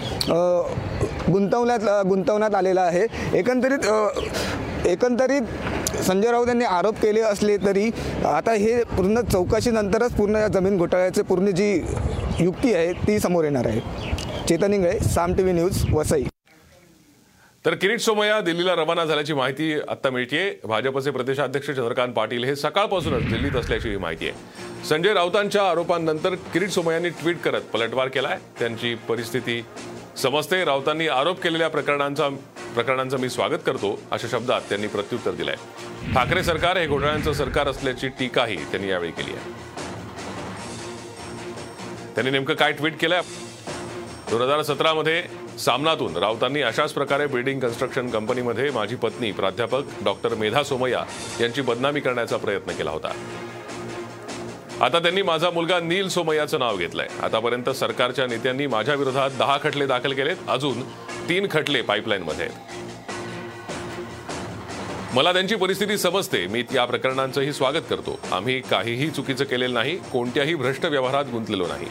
गुंतवण्यात 1.28 2.04
गुंतवण्यात 2.06 2.54
आलेला 2.54 2.82
आहे. 2.82 3.06
एकंदरीत 3.38 4.86
एकंदरीत 4.88 5.42
संजय 6.06 6.30
राऊत 6.30 6.48
यांनी 6.48 6.64
आरोप 6.64 7.00
केले 7.02 7.20
असले 7.20 7.56
तरी 7.64 7.90
आता 8.26 8.52
हे 8.52 8.82
पूर्ण 8.96 9.20
चौकशीनंतरच 9.32 10.12
पूर्ण 10.12 10.36
या 10.36 10.48
जमीन 10.48 10.76
घोटाळ्याची 10.78 11.22
पूर्ण 11.22 11.50
जी 11.50 11.72
युक्ती 12.38 12.74
आहे 12.74 12.92
ती 13.06 13.18
समोर 13.20 13.44
येणार 13.44 13.66
आहे. 13.66 13.80
Chetan 14.48 14.74
Ingale 14.74 14.98
Saam 15.04 15.34
T 15.34 15.42
V 15.42 15.52
news 15.54 15.84
Vasai. 15.92 16.24
तर 17.64 17.74
किरीट 17.74 18.00
सोमय्या 18.00 18.40
दिल्लीला 18.40 18.74
रवाना 18.74 19.04
झाल्याची 19.04 19.32
माहिती 19.34 19.72
आता 19.88 20.10
मिळतीये. 20.10 20.54
भाजपचे 20.64 21.10
प्रदेशाध्यक्ष 21.10 21.66
चंद्रकांत 21.66 22.12
पाटील 22.14 22.44
हे 22.44 22.54
सकाळपासूनच 22.56 23.26
दिल्लीत 23.28 23.56
असल्याची 23.56 23.96
माहिती 23.96 24.28
आहे. 24.28 24.84
संजय 24.88 25.12
राऊतांच्या 25.14 25.68
आरोपांनंतर 25.70 26.34
किरीट 26.52 26.70
सोमय्यांनी 26.70 27.08
ट्विट 27.10 27.40
करत 27.40 27.62
पलटवार 27.72 28.08
केलाय. 28.08 28.38
त्यांची 28.58 28.94
परिस्थिती 29.08 29.60
समजते. 30.16 30.64
राऊतांनी 30.64 31.08
आरोप 31.08 31.40
केलेल्या 31.42 31.68
प्रकरणांचा 31.68 32.28
प्रकरणांचं 32.74 33.18
मी 33.18 33.28
स्वागत 33.30 33.66
करतो 33.66 33.98
अशा 34.10 34.28
शब्दात 34.30 34.60
त्यांनी 34.68 34.86
प्रत्युत्तर 34.86 35.30
दिलंय. 35.30 35.56
ठाकरे 36.14 36.44
सरकार 36.44 36.76
हे 36.76 36.86
घोटाळ्यांचं 36.86 37.32
सरकार 37.32 37.68
असल्याची 37.68 38.08
टीकाही 38.08 38.56
त्यांनी 38.56 38.88
यावेळी 38.88 39.12
केली 39.12 39.36
आहे. 39.36 39.52
त्यांनी 42.14 42.30
नेमकं 42.30 42.54
काय 42.54 42.72
ट्विट 42.72 43.00
केलंय? 43.00 43.20
दोन 44.30 44.42
हजार 44.42 44.62
सतरामध्ये 44.62 45.22
सामनातून 45.60 46.16
राऊतांनी 46.16 46.62
अशाच 46.62 46.92
प्रकारे 46.92 47.26
बिल्डिंग 47.26 47.60
कन्स्ट्रक्शन 47.60 48.08
कंपनीमध्ये 48.10 48.70
माझी 48.70 48.96
पत्नी 48.96 49.32
प्राध्यापक 49.32 49.82
डॉक्टर 50.04 50.34
मेधा 50.34 50.62
सोमय्या 50.62 51.04
यांची 51.40 51.60
बदनामी 51.60 52.00
करण्याचा 52.00 52.36
प्रयत्न 52.36 52.72
केला 52.72 52.90
होता. 52.90 53.12
आता 54.80 54.98
त्यांनी 54.98 55.22
माझा 55.22 55.50
मुलगा 55.50 55.80
नील 55.80 56.08
सोमय्याचं 56.08 56.58
नाव 56.58 56.76
घेतलंय. 56.76 57.08
आतापर्यंत 57.22 57.70
सरकारच्या 57.70 58.26
नेत्यांनी 58.26 58.66
माझ्या 58.66 58.94
विरोधात 58.94 59.30
दहा 59.38 59.58
खटले 59.62 59.86
दाखल 59.86 60.12
केलेत. 60.12 60.36
अजून 60.48 60.82
तीन 61.28 61.46
खटले 61.50 61.82
पाईपलाईनमध्ये 61.82 62.48
मला 65.14 65.32
त्यांची 65.32 65.56
परिस्थिती 65.56 65.98
समजते. 65.98 66.46
मी 66.46 66.64
या 66.74 66.84
प्रकरणांचंही 66.84 67.52
स्वागत 67.52 67.84
करतो. 67.90 68.18
आम्ही 68.32 68.60
काहीही 68.60 69.10
चुकीचं 69.10 69.44
केलेलं 69.44 69.74
नाही. 69.74 69.96
कोणत्याही 69.96 70.54
भ्रष्ट 70.54 70.86
व्यवहारात 70.86 71.24
गुंतलेलो 71.32 71.66
नाही. 71.66 71.86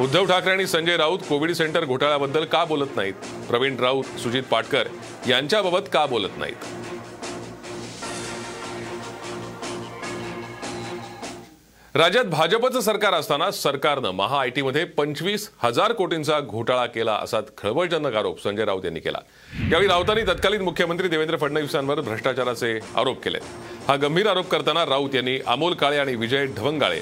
उद्धव 0.00 0.24
ठाकरे 0.26 0.50
आणि 0.50 0.66
संजय 0.66 0.96
राऊत 0.96 1.18
कोविड 1.28 1.52
सेंटर 1.52 1.84
घोटाळ्याबद्दल 1.84 2.44
का 2.44 2.64
बोलत 2.64 2.96
नाहीत? 2.96 3.14
प्रवीण 3.48 3.76
राऊत 3.80 4.18
सुजित 4.20 4.42
पाटकर 4.50 4.86
यांच्याबाबत 5.28 5.88
का 5.92 6.04
बोलत 6.06 6.38
नाहीत? 6.38 6.66
राज्यात 11.94 12.24
भाजपचं 12.24 12.80
सरकार 12.80 13.14
असताना 13.14 13.50
सरकारनं 13.50 14.10
महा 14.10 14.40
आयमध्ये 14.40 14.84
पंचवीस 14.84 15.48
हजार 15.62 15.92
कोटींचा 15.92 16.38
घोटाळा 16.40 16.84
केला 16.86 17.14
असा 17.14 17.40
खळबळजनक 17.58 18.14
आरोप 18.16 18.42
संजय 18.42 18.64
राऊत 18.64 18.84
यांनी 18.84 19.00
केला. 19.00 19.18
यावेळी 19.70 19.88
राऊतांनी 19.88 20.22
तत्कालीन 20.28 20.62
मुख्यमंत्री 20.62 21.08
देवेंद्र 21.08 21.36
फडणवीसांवर 21.36 22.00
भ्रष्टाचाराचे 22.00 22.78
आरोप 22.96 23.22
केले 23.24 23.38
हा 23.88 23.96
गंभीर 23.96 24.26
आरोप 24.26 24.48
करताना 24.50 24.86
राऊत 24.86 25.14
यांनी 25.14 25.38
अमोल 25.46 25.74
काळे 25.74 25.98
आणि 25.98 26.14
विजय 26.14 26.46
ढवंगाळे 26.56 27.00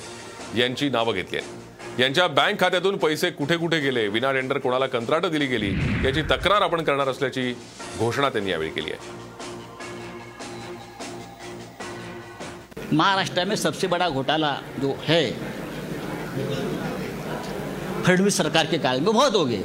यांची 0.57 0.89
नावं 0.89 1.15
घेतली 1.15 1.39
आहेत. 1.39 1.66
यांच्या 1.99 2.27
बँक 2.29 2.61
खात्यातून 2.61 2.97
पैसे 2.97 3.31
कुठे 3.31 3.57
कुठे 3.57 3.79
गेले? 3.81 4.07
विना 4.09 4.33
टेंडर 4.33 4.59
कोणाला 4.59 4.87
कंत्राटं 4.87 5.31
दिली 5.31 5.47
गेली? 5.47 5.71
याची 6.05 6.23
तक्रार 6.23 6.63
आपण 6.63 6.83
करणार 6.85 7.09
असल्याची 7.09 7.53
घोषणा 7.99 8.29
त्यांनी 8.29 8.51
यावेळी 8.51 8.71
केली 8.71 8.91
आहे. 8.91 9.15
महाराष्ट्र 12.93 13.45
में 13.45 13.57
सबसे 13.57 13.87
बड़ा 13.87 14.09
घोटाला 14.09 14.55
जो 14.83 14.93
है 15.05 15.31
फडणवीस 18.05 18.37
सरकार 18.37 18.67
के 18.67 18.79
काल 18.79 19.01
में 19.01 19.13
बहुत 19.15 19.35
हो 19.35 19.45
गए 19.45 19.63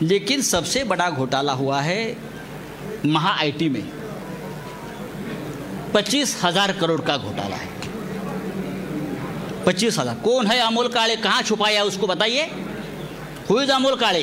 लेकिन 0.00 0.40
सबसे 0.42 0.82
बड़ा 0.84 1.08
घोटाला 1.10 1.52
हुआ 1.52 1.80
है 1.80 2.12
महा 3.04 3.30
आईटी 3.40 3.68
में. 3.68 3.82
पच्चीस 5.94 6.36
हजार 6.44 6.72
करोड़ 6.72 7.00
का 7.00 7.16
घोटाला 7.16 7.56
है. 7.56 7.75
पच्चीस 9.66 9.98
हज़ार। 9.98 10.14
कौन 10.24 10.46
है 10.46 10.58
अमोल 10.60 10.88
काले? 10.88 11.16
कहाँ 11.18 11.42
छुपाया 11.42 11.82
उसको 11.84 12.06
बताइए। 12.06 12.42
Who is 13.50 13.70
Amol 13.70 13.96
Kale. 13.96 14.22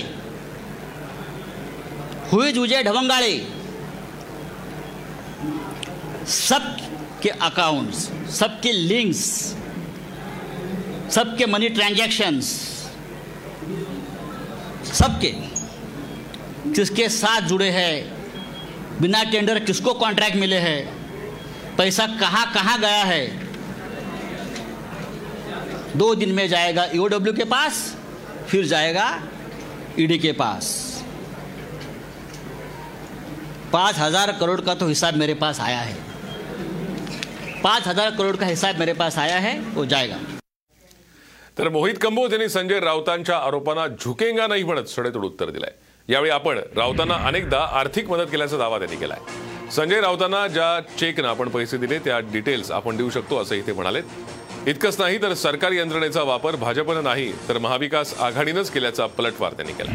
Who is 2.31 2.57
Vijay 2.57 2.83
Dhawangade. 2.83 3.35
सब 6.27 6.77
के 7.23 7.29
अकाउंट्स 7.29 8.09
सबके 8.31 8.71
लिंक्स 8.71 9.19
सबके 11.11 11.45
मनी 11.45 11.69
ट्रांजैक्शंस 11.69 12.45
सबके 14.93 15.31
किसके 16.73 17.07
साथ 17.11 17.41
जुड़े 17.47 17.69
हैं, 17.69 17.95
बिना 19.01 19.23
टेंडर 19.23 19.59
किसको 19.59 19.93
कॉन्ट्रैक्ट 19.95 20.35
मिले 20.37 20.57
हैं, 20.59 21.75
पैसा 21.77 22.05
कहाँ 22.19 22.51
कहाँ 22.53 22.79
गया 22.79 23.03
है 23.03 23.25
दो 25.95 26.13
दिन 26.15 26.31
में 26.31 26.47
जाएगा 26.47 26.85
ईओडब्ल्यू 26.95 27.33
के 27.33 27.43
पास, 27.45 27.95
फिर 28.47 28.65
जाएगा 28.65 29.07
ईडी 29.99 30.17
के 30.19 30.31
पास। 30.33 30.71
पाँच 33.73 33.97
हज़ार 33.97 34.31
करोड़ 34.39 34.59
का 34.61 34.73
तो 34.75 34.87
हिसाब 34.87 35.15
मेरे 35.15 35.33
पास 35.35 35.59
आया 35.59 35.79
है। 35.79 35.95
पाँच 37.63 37.87
हज़ार 37.87 38.11
करोड़ 38.11 38.35
का 38.37 38.45
हिसाब 38.45 38.79
मेरे 38.79 38.93
पास 38.93 39.17
आया 39.17 39.37
है, 39.37 39.59
वो 39.61 39.85
जाएगा। 39.85 40.17
तर 41.57 41.69
मोहित 41.69 41.97
कंबोज 41.97 42.31
यांनी 42.31 42.49
संजय 42.49 42.79
राऊतांच्या 42.79 43.37
आरोपांना 43.37 43.87
झुकेंगा 43.87 44.47
नाही 44.47 44.63
म्हणत 44.63 44.89
सडेतोड 44.89 45.25
उत्तर 45.25 45.49
दिलंय. 45.49 45.71
यावेळी 46.09 46.31
आपण 46.31 46.59
राऊतांना 46.77 47.15
अनेकदा 47.27 47.59
आर्थिक 47.79 48.09
मदत 48.09 48.31
केल्याचा 48.31 48.57
दावा 48.57 48.77
त्यांनी 48.79 48.97
केलाय. 48.97 49.19
संजय 49.71 50.01
राऊतांना 50.01 50.45
ज्या 50.47 50.79
चेकनं 50.99 51.27
आपण 51.27 51.49
पैसे 51.49 51.77
दिले, 51.77 51.99
त्या 51.99 52.19
डिटेल्स 52.31 52.71
आपण 52.71 52.97
देऊ 52.97 53.09
शकतो 53.09 53.41
असंही 53.41 53.61
ते 53.67 53.73
म्हणालेत. 53.73 54.03
इतकंच 54.67 54.99
नाही 54.99 55.17
तर 55.21 55.33
सरकारी 55.33 55.77
यंत्रणेचा 55.77 56.21
वापर 56.23 56.55
भाजपनं 56.55 57.03
नाही 57.03 57.31
तर 57.47 57.57
महाविकास 57.59 58.13
आघाडीनंच 58.19 58.69
केल्याचा 58.71 59.05
पलटवार 59.07 59.53
त्यांनी 59.53 59.73
केला. 59.73 59.91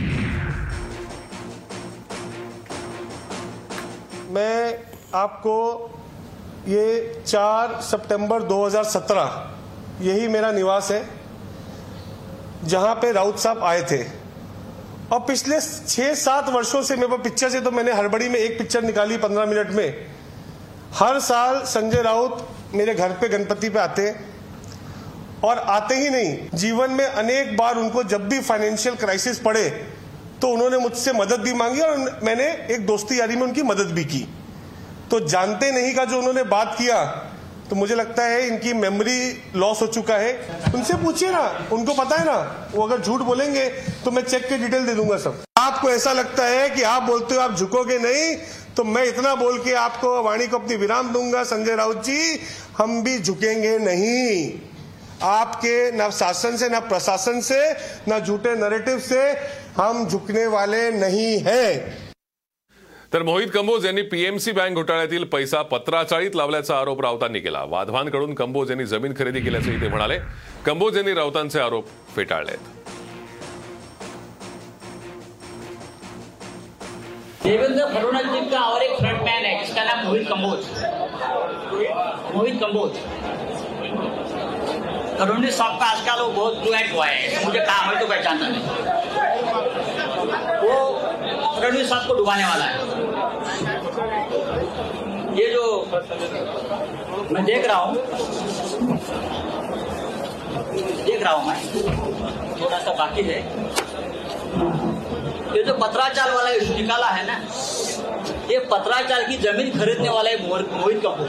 मैं 4.31 4.79
आपको 5.15 5.57
ये 6.67 7.23
4 7.27 7.81
सितंबर 7.83 8.43
2017 8.45 9.27
यही 10.01 10.29
मेरा 10.29 10.53
निवास 10.53 10.91
है, 10.93 11.03
जहाँ 12.65 12.95
पे 12.95 13.13
राउत 13.13 13.39
साहब 13.39 13.65
आए 13.65 13.83
थे। 13.83 14.03
और 15.13 15.21
पिछले 15.29 15.61
छह 15.61 16.15
सात 16.17 16.49
वर्षों 16.51 16.83
से 16.83 16.97
मेरे 16.97 17.17
पिक्चर 17.19 17.49
से 17.51 17.61
तो 17.61 17.71
मैंने 17.71 17.93
हड़बड़ी 17.93 18.29
में 18.29 18.39
एक 18.39 18.59
पिक्चर 18.59 18.83
निकाली 18.83 19.17
पंद्रह 19.19 19.47
मिनट 19.47 19.71
में। 19.73 20.07
हर 20.95 21.21
साल 21.25 21.63
संजय 21.67 22.03
राउत 22.03 22.49
मेरे 22.75 22.95
घर 22.95 23.13
पे 23.21 23.29
गणपति 23.29 23.69
पे 23.69 23.79
आते 23.81 24.11
और 25.45 25.59
आते 25.59 25.95
ही 25.95 26.09
नहीं। 26.11 26.59
जीवन 26.59 26.91
में 26.91 27.05
अनेक 27.05 27.57
बार 27.57 27.77
उनको 27.77 28.03
जब 28.05 28.29
भी 28.29 28.41
फाइनेंशियल 28.41 28.95
क्राइसिस 28.97 29.39
पड़े 29.41 29.69
तो 30.43 30.49
उन्होंने 30.49 30.79
मुझसे 30.79 31.13
मदद 31.13 31.41
भी 31.41 31.53
मांगी 31.55 31.81
और 31.81 32.21
मैंने 32.25 32.45
एक 32.75 32.87
दोस्ती 32.87 33.19
यारी 33.21 33.37
में 33.37 33.43
उनकी 33.43 33.63
मदद 33.65 33.93
भी 33.93 34.05
की। 34.05 34.27
तो 35.11 35.21
जानते 35.21 35.71
नहीं 35.73 35.95
का 35.95 36.05
जो 36.05 36.19
उन्होंने 36.19 36.43
बात 36.47 36.75
किया 36.79 37.05
तो 37.71 37.77
मुझे 37.77 37.95
लगता 37.95 38.25
है 38.25 38.47
इनकी 38.47 38.73
मेमोरी 38.75 39.21
लॉस 39.57 39.81
हो 39.83 39.87
चुका 39.89 40.15
है। 40.15 40.33
उनसे 40.75 40.95
पूछिए 40.95 41.31
ना, 41.31 41.69
उनको 41.73 41.95
पता 41.95 42.17
है 42.17 42.25
ना, 42.25 42.71
वो 42.75 42.83
अगर 42.83 43.01
झूठ 43.01 43.21
बोलेंगे 43.23 43.69
तो 44.05 44.11
मैं 44.11 44.23
चेक 44.23 44.49
के 44.49 44.59
डिटेल 44.59 44.87
दे 44.87 44.95
दूँगा 44.95 45.17
सब। 45.17 45.43
आपको 45.59 45.91
ऐसा 45.91 46.13
लगता 46.13 46.45
है 46.45 46.71
कि 46.71 46.83
आप 46.85 47.03
बोलते 47.03 47.35
हो, 47.35 47.41
आप 47.41 47.57
झुकोगे 47.57 47.99
नहीं 47.99 48.35
तो 48.77 48.85
मैं 48.85 49.05
इतना 49.05 49.35
बोल 49.35 49.59
के 49.59 49.73
आपको 49.75 50.23
वाणी 50.23 50.47
को 50.47 50.59
अपनी 50.59 50.77
विराम 50.77 51.13
दूँगा, 51.13 51.43
संजय 51.45 51.77
राउत 51.77 52.03
जी, 52.05 52.41
हम 52.79 53.03
भी 53.03 53.19
झुकेंगे 53.19 53.79
नहीं। 53.79 54.53
आपके 55.23 55.91
न 55.91 56.09
शासन 56.13 56.57
से 56.57 56.69
न 56.69 56.79
प्रशासन 56.81 57.41
से 57.41 57.61
न 58.09 58.19
झूठे 58.19 58.55
नरेटिव 58.55 58.99
से 58.99 59.21
हम 59.77 60.07
झुकने 60.07 60.47
वाले 60.47 60.91
नहीं 60.91 61.39
हैं। 61.47 61.73
तर 63.13 63.23
मोहित 63.23 63.49
कंबोज 63.51 63.85
यांनी 63.87 64.03
पीएमसी 64.03 64.53
बँक 64.53 64.75
घोटाळ्यातील 64.75 65.25
पैसा 65.25 65.63
पत्राचाळीत 65.63 66.37
लावल्याचा 66.37 66.79
आरोप 66.79 67.01
राऊतांनी 67.01 67.41
केला. 67.41 67.63
वाधवानकडून 67.69 68.35
कंबोज 68.35 68.71
यांनी 68.71 68.85
जमीन 68.87 69.13
खरेदी 69.19 69.41
केल्याचंही 69.41 69.81
ते 69.81 69.89
म्हणाले. 69.89 70.19
कंबोज 70.67 70.97
यांनी 70.97 71.15
राऊतांचे 71.15 71.61
आरोप 71.61 71.87
फेटाळलेत. 72.17 72.59
देवेंद्र 77.45 77.87
फडणवीस 77.95 78.51
का 78.53 78.61
और 78.75 78.83
एक 78.83 78.99
फ्रंटमैन 78.99 79.45
है 79.45 79.65
जिसका 79.65 79.85
नाम 79.85 80.07
मोहित 80.07 80.27
कंबोज. 80.31 80.65
मोहित 82.35 82.61
कंबोज. 82.61 82.97
फडणवीस 85.19 85.57
साहब 85.59 85.79
का 85.81 85.87
आजकल 85.87 86.21
वो 86.23 86.29
बहुत 86.33 86.55
फ्लुएंट 86.63 86.93
हुआ 86.93 87.07
है 87.07 87.45
मुझे 87.45 87.61
कहा 87.61 87.77
हमें 87.77 87.99
तो 88.01 88.07
पहचानना 88.07 88.49
नहीं। 88.49 88.63
वो 90.61 90.75
फडणवीस 91.57 91.89
साहब 91.89 92.07
को 92.09 92.15
डुबाने 92.15 92.45
वाला 92.45 92.65
है। 92.65 92.77
ये 95.39 95.47
जो 95.53 95.65
मैं 97.33 97.45
देख 97.45 97.67
रहा 97.67 97.79
हूँ, 97.79 97.95
देख 101.05 101.23
रहा 101.23 101.33
हूँ 101.33 101.47
मैं 101.49 101.59
थोड़ा 102.61 102.79
सा 102.79 102.93
बाकी 102.99 103.23
है। 103.23 103.39
ये 105.57 105.63
जो 105.65 105.75
पत्राचाल 105.77 106.31
वाला 106.35 106.51
इशू 106.51 106.75
निकाला 106.75 107.07
है 107.09 107.27
ना, 107.27 107.37
ये 108.51 108.59
पत्राचाल 108.73 109.23
की 109.27 109.37
ज़मीन 109.39 109.79
खरीदने 109.79 110.09
वाला 110.09 110.31
है 110.31 110.37
मोहित 110.49 111.01
कपूर 111.07 111.29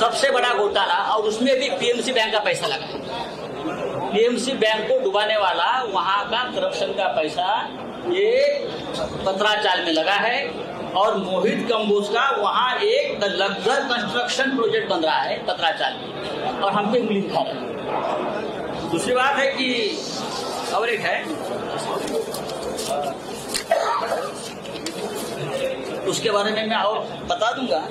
सबसे 0.00 0.30
बड़ा 0.30 0.52
घोटाला 0.54 0.94
और 1.14 1.22
उसमें 1.22 1.54
भी 1.60 1.68
पीएमसी 1.70 2.12
बैंक 2.12 2.32
का 2.32 2.38
पैसा 2.38 2.66
लगा 2.66 2.86
पीएमसी 4.12 4.52
बैंक 4.52 4.88
को 4.88 4.98
डुबाने 4.98 5.36
वाला 5.36 5.66
वहाँ 5.82 6.24
का 6.30 6.42
करप्शन 6.50 6.92
का 6.92 7.08
पैसा 7.16 7.48
ये 8.08 8.30
पत्राचाल 9.26 9.84
में 9.84 9.92
लगा 9.92 10.14
है 10.14 10.38
और 10.96 11.16
मोहित 11.16 11.66
कंबोज 11.72 12.08
का 12.08 12.28
वहाँ 12.36 12.76
एक 12.76 13.24
लग्जर 13.24 13.84
कंस्ट्रक्शन 13.84 14.56
प्रोजेक्ट 14.56 14.88
बन 14.88 15.04
रहा 15.04 15.18
है 15.18 15.36
पत्राचाल 15.46 15.92
में। 15.92 16.60
और 16.60 16.72
हम 16.72 16.92
पे 16.92 17.00
उंगली 17.00 17.20
दिखा 17.20 17.42
रहे 17.42 17.54
हैं। 17.54 18.90
दूसरी 18.90 19.14
बात 19.14 19.36
है 19.36 19.46
कि 19.52 19.68
और 20.74 20.88
एक 20.88 21.00
है। 21.00 21.24
उसके 26.06 26.30
बारे 26.30 26.50
में 26.50 26.66
मैं 26.66 26.76
और 26.76 26.98
बता 27.26 27.52
दूँगा। 27.52 27.86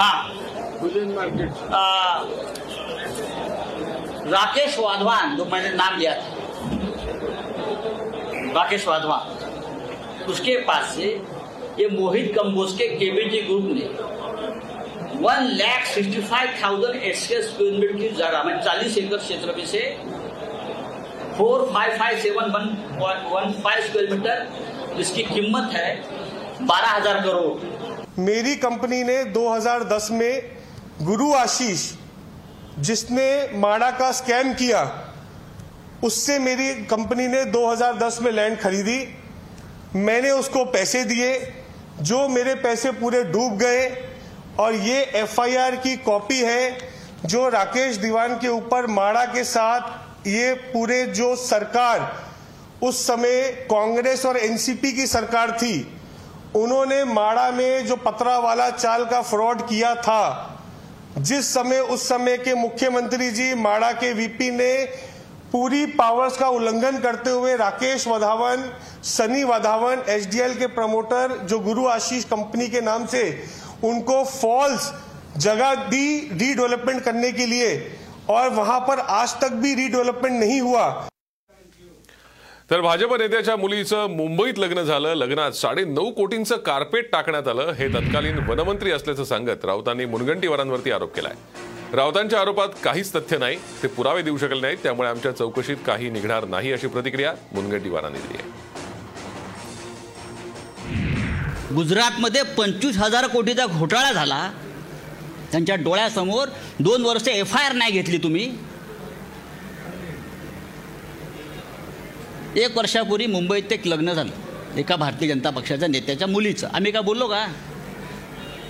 हाँ। 0.00 0.16
आ, 1.72 2.22
राकेश 4.30 4.78
वाधवान 4.78 5.36
जो 5.36 5.44
मैंने 5.44 5.70
नाम 5.76 5.98
लिया 5.98 6.14
था। 6.14 6.28
राकेश 8.56 8.86
वाधवान। 8.88 10.24
उसके 10.30 10.56
पास 10.68 10.94
से 10.96 11.08
ये 11.78 11.88
मोहित 11.88 12.32
कंबोज 12.38 12.72
के 12.72 12.86
केबीजी 12.96 13.40
ग्रुप 13.40 13.64
ने 13.64 13.86
one 15.22 15.42
lakh 15.56 15.84
sixty 15.86 16.20
five 16.22 16.48
thousand 16.62 16.94
eight 17.02 17.14
square 17.16 17.78
metre 17.78 17.96
की 17.96 18.08
जगह 18.16 18.42
में 18.42 18.60
चालीस 18.60 18.98
एकड़ 18.98 19.16
क्षेत्र 19.16 19.54
में 19.56 19.66
से 19.66 19.80
four 21.38 21.70
five 21.74 21.98
five 21.98 22.18
seven 22.20 22.50
one 22.52 22.64
one 23.32 23.52
five 23.64 23.86
square 23.86 24.14
metre 24.14 24.36
जिसकी 24.96 25.22
कीमत 25.22 25.72
है 25.72 25.88
बारह 26.60 26.88
हज़ार 26.88 27.20
करोड़। 27.20 28.20
मेरी 28.20 28.54
कंपनी 28.56 29.02
ने 29.04 29.22
2010 29.24 30.08
में 30.10 30.42
गुरु 31.02 31.32
आशीष, 31.34 31.80
जिसने 32.78 33.58
माड़ा 33.58 33.90
का 33.90 34.10
स्कैम 34.12 34.52
किया, 34.54 34.80
उससे 36.04 36.38
मेरी 36.38 36.72
कंपनी 36.84 37.26
ने 37.26 37.44
2010 37.44 38.20
में 38.22 38.30
लैंड 38.32 38.58
खरीदी। 38.58 39.06
मैंने 39.96 40.30
उसको 40.30 40.64
पैसे 40.64 41.04
दिए, 41.04 41.38
जो 42.00 42.28
मेरे 42.28 42.54
पैसे 42.54 42.90
पूरे 42.92 43.22
डूब 43.24 43.56
गए, 43.58 43.88
और 44.60 44.74
ये 44.74 45.02
एफआईआर 45.14 45.76
की 45.76 45.96
कॉपी 45.96 46.40
है, 46.40 46.78
जो 47.24 47.48
राकेश 47.48 47.96
दीवान 47.96 48.34
के 48.38 48.48
ऊपर 48.48 48.86
माड़ा 48.86 49.24
के 49.24 49.44
साथ 49.44 50.26
ये 50.26 50.54
पूरे 50.72 51.04
जो 51.06 51.34
सरकार, 51.36 52.10
उस 52.82 53.06
समय 53.06 53.42
कांग्रेस 53.70 54.24
और 54.26 54.36
एनसीपी 54.36 54.92
की 54.92 55.06
सरकार 55.06 55.50
थी 55.52 55.76
उन्होंने 56.56 57.02
माड़ा 57.04 57.50
में 57.50 57.86
जो 57.86 57.96
पतरा 57.96 58.38
वाला 58.38 58.68
चाल 58.70 59.04
का 59.04 59.20
फ्रॉड 59.22 59.60
किया 59.68 59.94
था, 59.96 60.52
जिस 61.18 61.52
समय, 61.54 61.80
उस 61.80 62.08
समय 62.08 62.36
के 62.38 62.54
मुख्यमंत्री 62.54 63.30
जी 63.30 63.52
माड़ा 63.56 63.90
के 63.92 64.12
वीपी 64.12 64.50
ने 64.50 64.84
पूरी 65.52 65.84
पावर्स 65.88 66.36
का 66.36 66.48
उल्लंघन 66.48 66.98
करते 66.98 67.30
हुए 67.30 67.56
राकेश 67.56 68.06
वधावन, 68.08 68.70
सनी 69.04 69.44
वधावन, 69.44 70.02
एचडीएल 70.08 70.54
के 70.54 70.66
प्रमोटर, 70.68 71.36
जो 71.40 71.58
गुरु 71.60 71.86
आशीष 71.88 72.24
कंपनी 72.24 72.68
के 72.68 72.80
नाम 72.80 73.06
से 73.06 73.22
उनको 73.84 74.22
फॉल्स 74.24 74.92
जगह 75.38 75.74
दी 75.86 76.18
रीडेवलपमेंट 76.32 77.02
करने 77.02 77.32
के 77.32 77.46
लिए, 77.46 77.76
और 78.30 78.48
वहाँ 78.50 78.80
पर 78.80 78.98
आज 79.00 79.34
तक 79.40 79.52
भी 79.54 79.74
रीडेवलपमेंट 79.74 80.34
नहीं 80.34 80.60
हुआ। 80.60 80.86
तर 82.70 82.80
भाजप 82.80 83.12
नेत्याच्या 83.14 83.54
मुलीचं 83.56 84.06
मुंबईत 84.10 84.58
लग्न 84.58 84.82
झालं. 84.82 85.14
लग्नात 85.14 85.52
साडे 85.52 85.84
नऊ 85.84 86.10
कोटींचं 86.10 86.56
कार्पेट 86.56 87.10
टाकण्यात 87.12 87.48
आलं. 87.48 87.70
हे 87.72 87.88
तत्कालीन 87.88 88.38
वनमंत्री 88.48 88.90
असल्याचं 88.92 89.24
सांगत 89.24 89.64
राऊतांनी 89.64 90.04
मुनगंटीवारांवरती 90.04 90.90
आरोप 90.90 91.14
केलाय. 91.16 91.34
राऊतांच्या 91.96 92.40
आरोपात 92.40 92.68
काहीच 92.84 93.14
तथ्य 93.14 93.38
नाही. 93.38 93.56
ते 93.82 93.88
पुरावे 93.88 94.22
देऊ 94.22 94.36
शकले 94.36 94.60
नाहीत. 94.60 94.78
त्यामुळे 94.82 95.08
आमच्या 95.08 95.32
चौकशीत 95.32 95.76
काही 95.86 96.10
निघणार 96.10 96.44
नाही 96.44 96.72
अशी 96.72 96.86
प्रतिक्रिया 96.86 97.32
मुनगंटीवारांनी 97.52 98.18
दिली 98.18 98.38
आहे. 98.38 98.54
गुजरातमध्ये 101.74 102.42
पंचवीस 102.58 102.96
हजार 102.96 103.26
कोटीचा 103.26 103.66
घोटाळा 103.66 104.12
झाला. 104.12 104.50
त्यांच्या 105.52 105.76
डोळ्यासमोर 105.76 106.48
दोन 106.80 107.04
वर्ष 107.06 107.28
एफ 107.28 107.56
आय 107.56 107.64
आर 107.64 107.72
नाही 107.72 107.92
घेतली 107.92 108.18
तुम्ही. 108.18 108.50
एक 112.56 112.76
वर्षापूर्वी 112.76 113.26
मुंबईत 113.26 113.72
एक 113.72 113.86
लग्न 113.86 114.12
झालं. 114.12 114.30
एका 114.76 114.96
भारतीय 114.96 115.28
जनता 115.28 115.50
पक्षाच्या 115.50 115.88
नेत्याच्या 115.88 116.28
मुलीचं. 116.28 116.68
आम्ही 116.74 116.92
का 116.92 117.00
बोललो 117.00 117.28
का? 117.28 117.46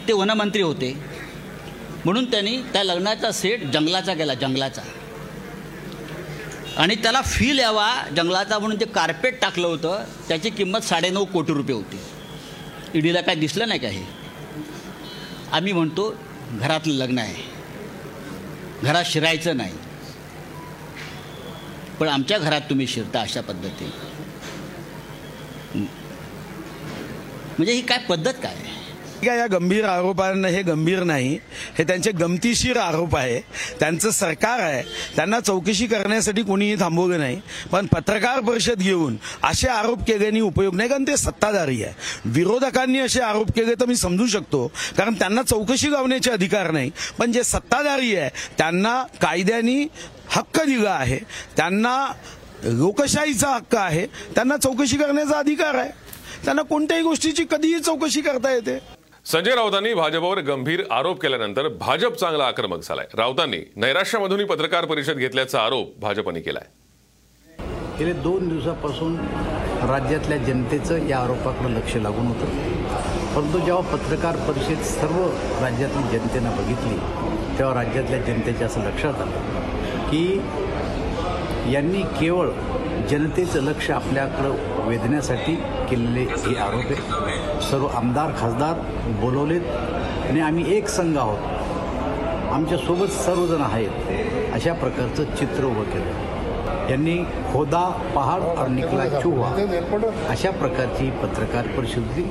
ते 0.09 0.13
वनमंत्री 0.13 0.63
होते. 0.63 0.99
म्हणून 2.05 2.31
त्यांनी 2.31 2.57
त्या 2.57 2.85
लग्नाचा 2.85 3.33
सेट 3.33 3.65
जंगलाचा 3.65 4.15
केला 4.15 4.35
जंगलाचा. 4.35 4.83
आणि 6.77 6.95
त्याला 6.95 7.21
फील 7.21 7.59
यावा 7.59 7.97
जंगलाचा 8.17 8.59
म्हणून 8.59 8.81
ते 8.81 8.85
कार्पेट 8.85 9.41
टाकलं 9.41 9.67
होतं. 9.67 10.05
त्याची 10.29 10.51
किंमत 10.51 10.79
साडेनऊ 10.79 11.25
कोटी 11.25 11.53
रुपये 11.53 11.77
होती. 11.77 11.99
ईडीला 12.95 13.21
काय 13.21 13.35
दिसलं 13.35 13.69
नाही 13.69 13.81
का 13.81 13.89
हे? 13.89 14.03
आम्ही 15.53 15.73
म्हणतो 15.73 16.17
घरातलं 16.53 16.95
लग्न 16.95 17.19
आहे. 17.19 17.43
घरात 18.83 19.05
शिरायचं 19.05 19.57
नाही. 19.57 19.86
पण 22.01 22.09
आमच्या 22.09 22.39
घरात 22.39 22.61
तुम्ही 22.61 22.87
शिरता 22.87 23.21
अशा 23.21 23.41
पद्धतीने. 23.41 24.15
म्हणजे 27.59 27.73
ही 27.73 27.81
काय 27.81 27.99
पद्धत 27.99 28.35
काय? 28.43 28.55
या 29.23 29.47
गंभीर 29.47 29.85
आरोपांना 29.85 30.49
हे 30.49 30.63
गंभीर 30.63 31.03
नाही. 31.03 31.39
हे 31.79 31.85
त्यांचे 31.85 32.11
गमतीशीर 32.13 32.77
आरोप 32.77 33.17
आहे. 33.17 33.41
त्यांचं 33.81 34.11
सरकार 34.11 34.61
आहे. 34.61 34.83
त्यांना 35.17 35.41
चौकशी 35.41 35.87
करण्यासाठी 35.87 36.43
कोणीही 36.43 36.75
थांबवलं 36.81 37.19
नाही. 37.19 37.41
पण 37.73 37.87
पत्रकार 37.87 38.41
परिषद 38.41 38.79
घेऊन 38.79 39.17
असे 39.43 39.69
आरोप 39.69 40.03
केल्याने 40.03 40.41
उपयोग 40.41 40.75
नाही 40.75 40.89
कारण 40.89 41.05
ते 41.07 41.17
सत्ताधारी 41.17 41.83
आहे. 41.83 41.95
विरोधकांनी 42.25 42.99
असे 42.99 43.21
आरोप 43.21 43.53
केले 43.53 43.75
तर 43.75 43.87
मी 43.87 43.97
समजू 43.97 44.27
शकतो 44.27 44.67
कारण 44.99 45.15
त्यांना 45.15 45.43
चौकशी 45.43 45.93
लावण्याचे 45.93 46.31
अधिकार 46.31 46.71
नाही. 46.71 46.91
पण 47.19 47.33
जे 47.33 47.43
सत्ताधारी 47.45 48.15
आहे 48.17 48.31
त्यांना 48.59 49.03
कायद्याने 49.23 49.87
हक्क 50.37 50.61
दिला 50.61 50.91
आहे. 50.91 51.19
त्यांना 51.57 52.13
लोकशाहीचा 52.65 53.49
हक्क 53.49 53.77
आहे. 53.77 54.07
त्यांना 54.07 54.57
चौकशी 54.57 54.97
करण्याचा 54.97 55.39
अधिकार 55.39 55.75
आहे. 55.75 55.91
त्यांना 56.45 56.63
कोणत्याही 56.63 57.03
गोष्टीची 57.03 57.45
कधीही 57.51 57.81
चौकशी 57.81 58.21
करता 58.21 58.53
येते. 58.53 58.79
संजय 59.27 59.55
राऊतांनी 59.55 59.95
भाजपवर 59.95 60.41
गंभीर 60.41 60.83
आरोप 60.91 61.21
केल्यानंतर 61.21 61.69
भाजप 61.69 62.15
चांगला 62.15 62.45
आक्रमक 62.45 62.83
झालाय. 62.83 63.07
राऊतांनी 63.15 63.59
नैराश्यामधूनही 63.77 64.47
पत्रकार 64.47 64.85
परिषद 64.85 65.17
घेतल्याचा 65.17 65.61
आरोप 65.61 65.99
भाजपने 65.99 66.41
केलाय. 66.41 66.67
गेले 67.99 68.13
दोन 68.13 68.49
दिवसापासून 68.49 69.17
राज्यातल्या 69.91 70.39
जनतेचं 70.39 71.07
या 71.07 71.19
आरोपाकडे 71.19 71.75
लक्ष 71.75 71.97
लागून 71.97 72.27
होतं. 72.27 72.47
परंतु 73.35 73.59
जेव्हा 73.59 73.97
पत्रकार 73.97 74.37
परिषद 74.37 74.83
सर्व 74.83 75.27
राज्यातील 75.65 76.19
जनतेनं 76.19 76.57
बघितली 76.57 76.97
तेव्हा 77.59 77.75
राज्यातल्या 77.75 78.21
जनतेच्या 78.21 78.67
असं 78.67 78.81
लक्षात 78.81 79.15
आलं. 79.15 79.66
की 80.11 80.43
यांनी 81.73 82.03
केवळ 82.21 82.49
जनतेचं 83.11 83.63
लक्ष 83.63 83.91
आपल्याकडं 83.91 84.55
वेधण्यासाठी 84.89 85.55
केलेले 85.91 86.21
हे 86.21 86.57
आरोप 86.57 86.91
आहेत. 86.91 87.63
सर्व 87.63 87.87
आमदार 87.87 88.31
खासदार 88.39 88.75
बोलवलेत 89.21 89.61
आणि 90.31 90.41
आम्ही 90.41 90.77
एक 90.77 90.89
संघ 90.89 91.17
आहोत. 91.19 91.39
आमच्यासोबत 92.53 93.07
सर्वजण 93.07 93.61
आहेत. 93.61 94.55
अशा 94.55 94.73
प्रकारचं 94.73 95.25
चित्र 95.25 95.65
उभं 95.65 95.83
केलं. 95.83 96.91
यांनी 96.91 97.17
खोदा 97.53 97.89
पहाड 98.15 98.43
और 98.59 98.69
निकला 98.69 99.21
चुहा 99.21 99.55
अशा 100.29 100.51
प्रकारची 100.51 101.11
पत्रकार 101.11 101.67
परिषद 101.67 101.99
होती. 101.99 102.23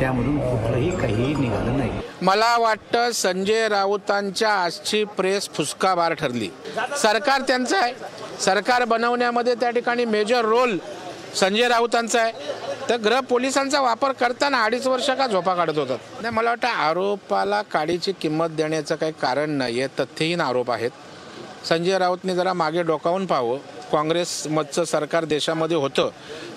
त्यामधून 0.00 0.38
कुठलंही 0.38 0.90
काहीही 1.00 1.34
निघालं 1.34 1.78
नाही. 1.78 1.90
मला 2.22 2.56
वाटतं 2.58 3.10
संजय 3.10 3.68
राऊतांच्या 3.68 4.52
आजची 4.52 5.04
प्रेस 5.04 5.50
फुसकाबार 5.50 6.12
ठरली. 6.12 6.48
सरकार 7.02 7.40
त्यांचं 7.40 7.76
आहे. 7.76 7.94
सरकार 8.40 8.84
बनवण्यामध्ये 8.84 9.54
त्या 9.54 9.70
ठिकाणी 9.70 10.04
मेजर 10.04 10.44
रोल 10.44 10.78
संजय 11.34 11.68
राऊतांचा 11.68 12.22
आहे. 12.22 12.32
तर 12.88 12.96
ग्रह 12.96 13.20
पोलिसांचा 13.20 13.80
वापर 13.80 14.12
करताना 14.12 14.64
अडीच 14.64 14.86
वर्ष 14.86 15.10
का 15.10 15.26
झोपा 15.26 15.54
काढत 15.54 15.78
होतात? 15.78 15.98
नाही 16.22 16.34
मला 16.34 16.50
वाटतं 16.50 16.68
आरोपाला 16.68 17.62
काडीची 17.62 18.12
किंमत 18.12 18.48
देण्याचं 18.48 18.94
काही 18.94 19.12
कारण 19.12 19.50
नाही 19.50 19.82
आहे 19.82 20.04
तथ्यहीन 20.04 20.40
आरोप 20.40 20.70
आहेत. 20.70 20.90
संजय 21.68 21.98
राऊतने 21.98 22.34
जरा 22.34 22.52
मागे 22.52 22.82
डोकावून 22.82 23.26
पाहावं. 23.26 23.58
काँग्रेसमधचं 23.92 24.84
सरकार 24.84 25.24
देशामध्ये 25.24 25.76
होतं 25.76 26.08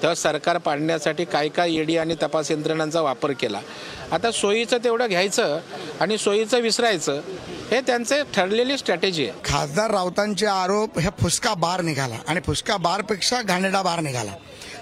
तेव्हा 0.02 0.14
सरकार 0.16 0.58
पाडण्यासाठी 0.58 1.26
काय 1.26 1.50
काय 1.50 1.74
ईडी 1.74 1.98
आणि 1.98 2.16
तपास 2.22 2.52
यंत्रणांचा 2.52 3.02
वापर 3.02 3.32
केला. 3.32 3.60
आता 4.12 4.32
सोयीचं 4.32 4.78
तेवढं 4.84 5.08
घ्यायचं 5.08 5.60
आणि 6.02 6.18
सोयीचं 6.18 6.62
विसरायचं 6.62 7.22
हे 7.72 7.80
त्यांचे 7.82 8.22
ठरलेली 8.36 8.78
स्ट्रॅटेजी 8.78 9.26
आहे. 9.26 9.40
खासदार 9.46 9.92
राऊतांचे 9.92 10.46
आरोप 10.46 11.00
हे 11.00 11.10
फुसका 11.22 11.54
बार 11.54 11.82
निघाला 11.82 12.16
आणि 12.28 12.40
फुसका 12.46 12.78
बारपेक्षा 12.78 13.42
घाणेरडा 13.42 13.82
बार 13.82 14.00
निघाला. 14.00 14.32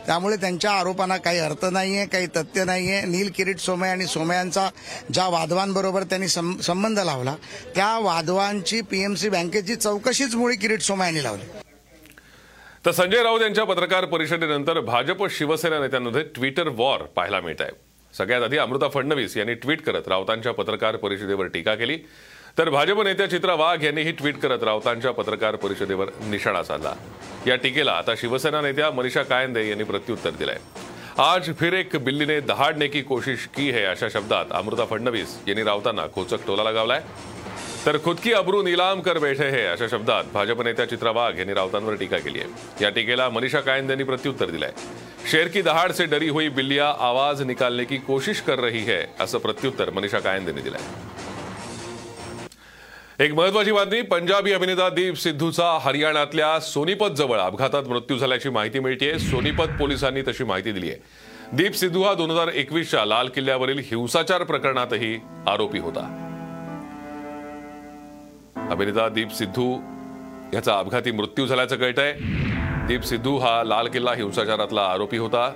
त्यामुळे 0.07 0.35
त्यांच्या 0.37 0.71
आरोपांना 0.71 1.17
काही 1.17 1.39
अर्थ 1.39 1.65
नाही 1.65 1.97
आहे 1.97 2.05
काही 2.07 2.27
तथ्य 2.35 2.63
नाही 2.65 2.91
आहे 2.91 3.05
नील 3.05 3.29
किरीट 3.35 3.59
सोमय 3.59 3.89
आणि 3.89 4.05
सोमयांचा 4.07 4.67
ज्या 5.13 5.27
वाधवांबरोबर 5.27 6.03
त्यांनी 6.03 6.27
सं 6.27 6.51
संबंध 6.63 6.99
लावला 6.99 7.35
त्या 7.75 7.97
वाधवांची 7.99 8.81
पीएमसी 8.81 9.29
बँकेची 9.29 9.75
चौकशीच 9.75 10.35
मुळी 10.35 10.55
किरीट 10.55 10.81
सोमयांनी 10.81 11.23
लावली. 11.23 11.59
तर 12.85 12.91
संजय 12.91 13.23
राऊत 13.23 13.41
यांच्या 13.41 13.63
पत्रकार 13.63 14.05
परिषदेनंतर 14.05 14.79
भाजप 14.79 15.25
शिवसेना 15.29 15.79
नेत्यांमध्ये 15.79 16.21
ट्विटर 16.35 16.67
वॉर 16.67 17.01
पाहायला 17.15 17.39
मिळत 17.41 17.61
आहे. 17.61 17.71
सगळ्यात 18.13 18.43
आधी 18.43 18.57
अमृता 18.57 18.87
फडणवीस 18.89 19.37
यांनी 19.37 19.53
ट्विट 19.53 19.81
करत 19.81 20.07
राऊतांच्या 20.07 20.53
पत्रकार 20.53 20.95
परिषदेवर 20.95 21.45
टीका 21.45 21.75
केली. 21.75 21.97
तर 22.57 22.69
भाजप 22.69 23.01
नेत्या 23.01 23.29
चित्रा 23.29 23.53
वाघ 23.53 23.83
यांनीही 23.83 24.11
ट्विट 24.11 24.37
करत 24.37 24.63
राऊतांच्या 24.63 25.11
पत्रकार 25.11 25.55
परिषदेवर 25.55 26.09
निशाणा 26.21 26.63
साधला. 26.63 26.93
या 27.47 27.55
टीकेला 27.55 27.91
आता 27.91 28.15
शिवसेना 28.15 28.61
नेत्या 28.61 28.91
मनीषा 28.91 29.23
कायंदे 29.23 29.69
यांनी 29.69 29.83
प्रत्युत्तर 29.83 30.29
दिलंय. 30.29 30.57
आज 31.17 31.49
फिर 31.59 31.73
एक 31.73 31.95
बिल्लीने 31.95 32.39
दहाडने 32.39 32.87
की 32.87 33.01
कोशिश 33.01 33.47
की 33.55 33.69
है 33.71 33.83
अशा 33.83 34.07
शब्दात 34.13 34.45
अमृता 34.51 34.85
फडणवीस 34.85 35.37
यांनी 35.47 35.63
राऊतांना 35.63 36.05
खोचक 36.15 36.47
टोला 36.47 36.63
लगावलाय. 36.63 37.01
तर 37.85 37.97
खुद 37.97 38.17
की 38.19 38.31
अब्रू 38.31 38.61
निलाम 38.63 39.01
कर 39.01 39.17
बैठे 39.19 39.49
हे 39.49 39.65
अशा 39.65 39.87
शब्दात 39.87 40.23
भाजप 40.33 40.61
नेत्या 40.61 40.85
चित्रा 40.85 41.11
वाघ 41.11 41.37
यांनी 41.37 41.53
राऊतांवर 41.53 41.95
टीका 41.95 42.17
केली 42.17 42.39
आहे. 42.39 42.83
या 42.83 42.89
टीकेला 42.89 43.29
मनीषा 43.29 43.59
कायंद 43.59 43.89
यांनी 43.89 44.03
प्रत्युत्तर 44.03 44.45
दिलंय. 44.45 44.71
शेर 45.31 45.47
की 45.47 45.61
दहाड़ 45.61 45.91
से 45.91 46.05
डरी 46.05 46.29
हुई 46.29 46.49
बिल्लिया 46.49 46.87
आवाज 46.99 47.41
निकालने 47.41 47.83
की 47.83 47.97
कोशिश 47.97 48.41
कर 48.41 48.59
रही 48.59 48.83
है 48.83 48.99
असं 49.19 49.37
प्रत्युत्तर 49.37 49.89
मनीषा 49.89 50.19
कायंद 50.19 50.47
यांनी 50.47 50.61
दिलंय. 50.61 50.81
एक 53.25 53.33
महत्वाची 53.33 53.71
बातमी 53.71 54.01
पंजाबी 54.01 54.51
अभिनेता 54.51 54.89
दीप 54.89 55.15
सिद्धूचा 55.15 55.77
हरियाणातल्या 55.81 56.59
सोनीपत 56.59 57.15
जवळ 57.17 57.39
अपघातात 57.39 57.87
मृत्यू 57.87 58.17
झाल्याची 58.17 58.49
माहिती 58.49 58.79
मिळतीये. 58.79 59.19
सोनीपत 59.19 59.77
पोलिसांनी 59.79 60.21
तशी 60.21 60.43
माहिती 60.43 60.71
दिली 60.71 60.89
आहे 60.89 61.57
दीप 61.57 61.75
सिद्धू 61.75 62.03
हा 62.03 62.13
दोन 62.13 62.31
हजार 62.31 62.47
एकवीसच्या 62.47 63.05
लाल 63.05 63.27
किल्ल्यावरील 63.27 63.79
हिंसाचार 63.85 64.43
प्रकरणातही 64.43 65.19
आरोपी 65.47 65.79
होता. 65.79 66.28
अभिनेता 68.71 69.09
दीप 69.09 69.31
सिद्धू 69.31 69.77
याचा 70.53 70.77
अपघाती 70.79 71.11
मृत्यू 71.11 71.45
झाल्याचं 71.45 71.75
कळत 71.75 71.99
आहे 71.99 72.13
दीप 72.87 73.03
सिद्धू 73.03 73.37
हा 73.37 73.63
लाल 73.63 73.87
किल्ला 73.87 74.13
हिंसाचारातला 74.13 74.81
आरोपी 74.81 75.17
होता. 75.17 75.53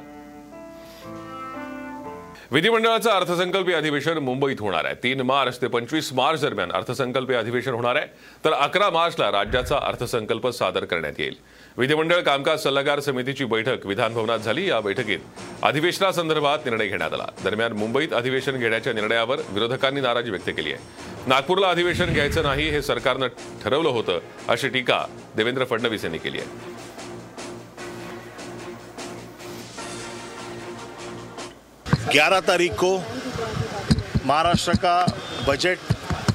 विधिमंडळाचं 2.52 3.10
अर्थसंकल्पीय 3.10 3.76
अधिवेशन 3.76 4.18
मुंबईत 4.18 4.56
होणार 4.60 4.86
आहे. 4.86 4.96
तीन 5.04 5.22
मार्च 5.22 5.62
ते 5.62 5.68
पंचवीस 5.68 6.14
मार्च 6.14 6.42
दरम्यान 6.42 6.72
अर्थसंकल्पीय 6.72 7.38
अधिवेशन 7.38 7.72
होणार 7.72 7.96
आहे. 7.96 8.08
तर 8.46 8.54
अकरा 8.54 8.90
मार्चला 8.90 9.32
राज्याचा 9.32 9.80
अर्थसंकल्प 9.84 10.48
सादर 10.48 10.86
करण्यात 10.86 11.20
येईल. 11.20 11.36
विधिमंडळ 11.78 12.20
कामकाज 12.22 12.64
सल्लागार 12.64 13.00
समितीची 13.00 13.46
बैठक 13.46 13.86
विधानभवनात 13.86 14.40
झाली. 14.40 14.68
या 14.70 14.80
बैठकीत 14.80 15.20
अधिवेशनासंदर्भात 15.62 16.66
निर्णय 16.66 16.88
घेण्यात 16.88 17.14
आला. 17.14 17.26
दरम्यान 17.44 17.74
मुंबईत 17.74 18.14
अधिवेशन 18.14 18.58
घेण्याच्या 18.58 18.94
निर्णयावर 18.94 19.40
विरोधकांनी 19.50 20.02
नाराजी 20.02 20.32
व्यक्त 20.32 20.50
केली 20.50 20.74
आहे. 20.74 20.84
नागपूरला 21.28 21.70
अधिवेशन 21.70 22.14
घ्यायचं 22.14 22.44
नाही 22.44 22.70
हे 22.70 22.82
सरकारनं 22.82 23.28
ठरवलं 23.64 23.90
होतं 23.90 24.20
अशी 24.48 24.70
टीका 24.70 25.06
देवेंद्र 25.36 25.66
फडणवीस 25.66 26.04
यांनी 26.04 26.18
केली 26.18 26.40
आहे. 26.40 26.82
11 32.14 32.40
तारीख 32.40 32.72
को 32.72 32.98
महाराष्ट्र 34.26 34.74
का 34.74 35.06
बजट 35.48 35.78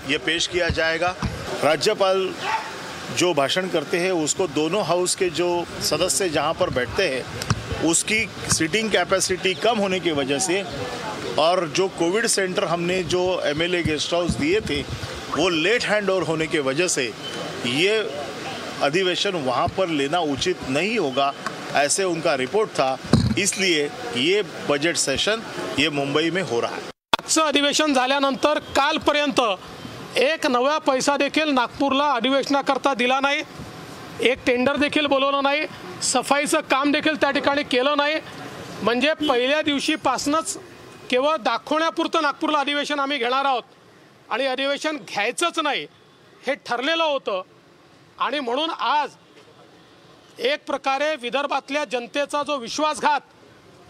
ये 0.08 0.16
पेश 0.16 0.48
किया 0.48 0.68
जाएगा. 0.68 1.12
राज्यपाल 1.62 2.26
जो 3.18 3.32
भाषण 3.34 3.68
करते 3.68 3.98
हैं, 3.98 4.10
उसको 4.14 4.46
दोनों 4.48 4.84
हाउस 4.86 5.14
के 5.14 5.28
जो 5.30 5.64
सदस्य 5.82 6.28
जहाँ 6.28 6.52
पर 6.54 6.70
बैठते 6.70 7.08
हैं, 7.08 7.24
उसकी 7.84 8.24
सीटिंग 8.52 8.90
कैपेसिटी 8.90 9.54
कम 9.54 9.78
होने 9.78 10.00
की 10.00 10.12
वजह 10.12 10.38
से 10.38 10.62
और 11.38 11.66
जो 11.76 11.86
कोविड 11.98 12.26
सेंटर 12.26 12.64
हमने 12.64 13.02
जो 13.04 13.22
एमएलए 13.46 13.82
गेस्ट 13.82 14.14
हाउस 14.14 14.36
दिए 14.36 14.60
थे, 14.60 14.80
वो 15.36 15.48
लेट 15.48 15.84
हैंड 15.84 16.10
ओवर 16.10 16.22
होने 16.22 16.46
की 16.46 16.58
वजह 16.58 16.88
से 16.88 17.12
ये 17.66 17.98
अधिवेशन 18.82 19.36
वहाँ 19.46 19.66
पर 19.68 19.88
लेना 19.90 20.18
उचित 20.18 20.68
नहीं 20.70 20.98
होगा, 20.98 21.32
ऐसे 21.74 22.04
उनका 22.04 22.34
रिपोर्ट 22.34 22.70
था। 22.70 22.98
इसलिए 23.38 23.84
ये 24.16 24.42
बजट 24.70 24.96
सेशन 24.96 25.42
ये 25.78 25.90
मुंबई 25.90 26.30
में 26.30 26.42
हो 26.42 26.60
रहा 26.60 26.74
है। 26.74 27.46
अधिवेशन 27.48 27.94
झाल्यानंतर 27.94 28.58
कालपर्यंत 28.76 29.40
एक 30.18 30.46
नवा 30.46 30.78
पैसा 30.78 31.16
देखील 31.16 31.48
नागपूरला 31.48 32.10
अधिवेशनाकरता 32.12 32.94
दिला 32.94 33.18
नाही. 33.20 33.42
एक 34.20 34.38
टेंडर 34.46 34.76
देखील 34.76 35.06
बोलवलं 35.06 35.42
नाही. 35.42 35.66
सफाईचं 36.02 36.60
काम 36.60 36.92
देखील 36.92 37.14
त्या 37.14 37.30
ठिकाणी 37.30 37.62
केलं 37.62 37.96
नाही. 37.96 38.14
म्हणजे 38.82 39.12
पहिल्या 39.12 39.60
दिवशीपासूनच 39.62 40.56
केवळ 41.10 41.36
दाखवण्यापुरतं 41.36 42.22
नागपूरला 42.22 42.58
अधिवेशन 42.58 43.00
आम्ही 43.00 43.18
घेणार 43.18 43.44
आहोत. 43.44 43.62
आणि 44.30 44.46
अधिवेशन 44.46 44.96
घ्यायचंच 44.96 45.58
नाही. 45.58 45.86
हे 46.46 46.54
ठरलेलं 46.54 47.04
होतं. 47.04 47.42
आणि 48.18 48.40
म्हणून 48.40 48.70
आज 48.70 49.10
एक 50.38 50.64
प्रकारे 50.66 51.14
विदर्भातल्या 51.16 51.84
जनतेचा 51.84 52.42
जो 52.42 52.56
विश्वासघात 52.56 53.20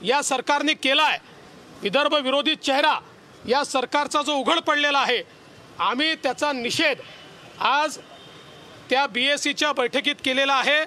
या 0.03 0.23
सरकारने 0.23 0.75
केला 0.75 1.03
आहे 1.03 1.19
विदर्भ 1.83 2.15
विरोधी 2.15 2.55
चेहरा 2.55 2.99
या 3.49 3.65
सरकारचा 3.65 4.23
जो 4.23 4.33
उघड 4.33 4.59
पडलेला 4.59 4.99
आहे 4.99 5.38
आम्ही 5.81 6.15
त्याचा 6.15 6.53
निषेध 6.53 6.99
आज 7.61 7.99
त्या 8.91 9.07
बी 9.07 9.27
एस 9.27 9.43
सीच्या 9.43 9.73
बैठकीत 9.73 10.15
केलेला 10.25 10.55
आहे. 10.55 10.85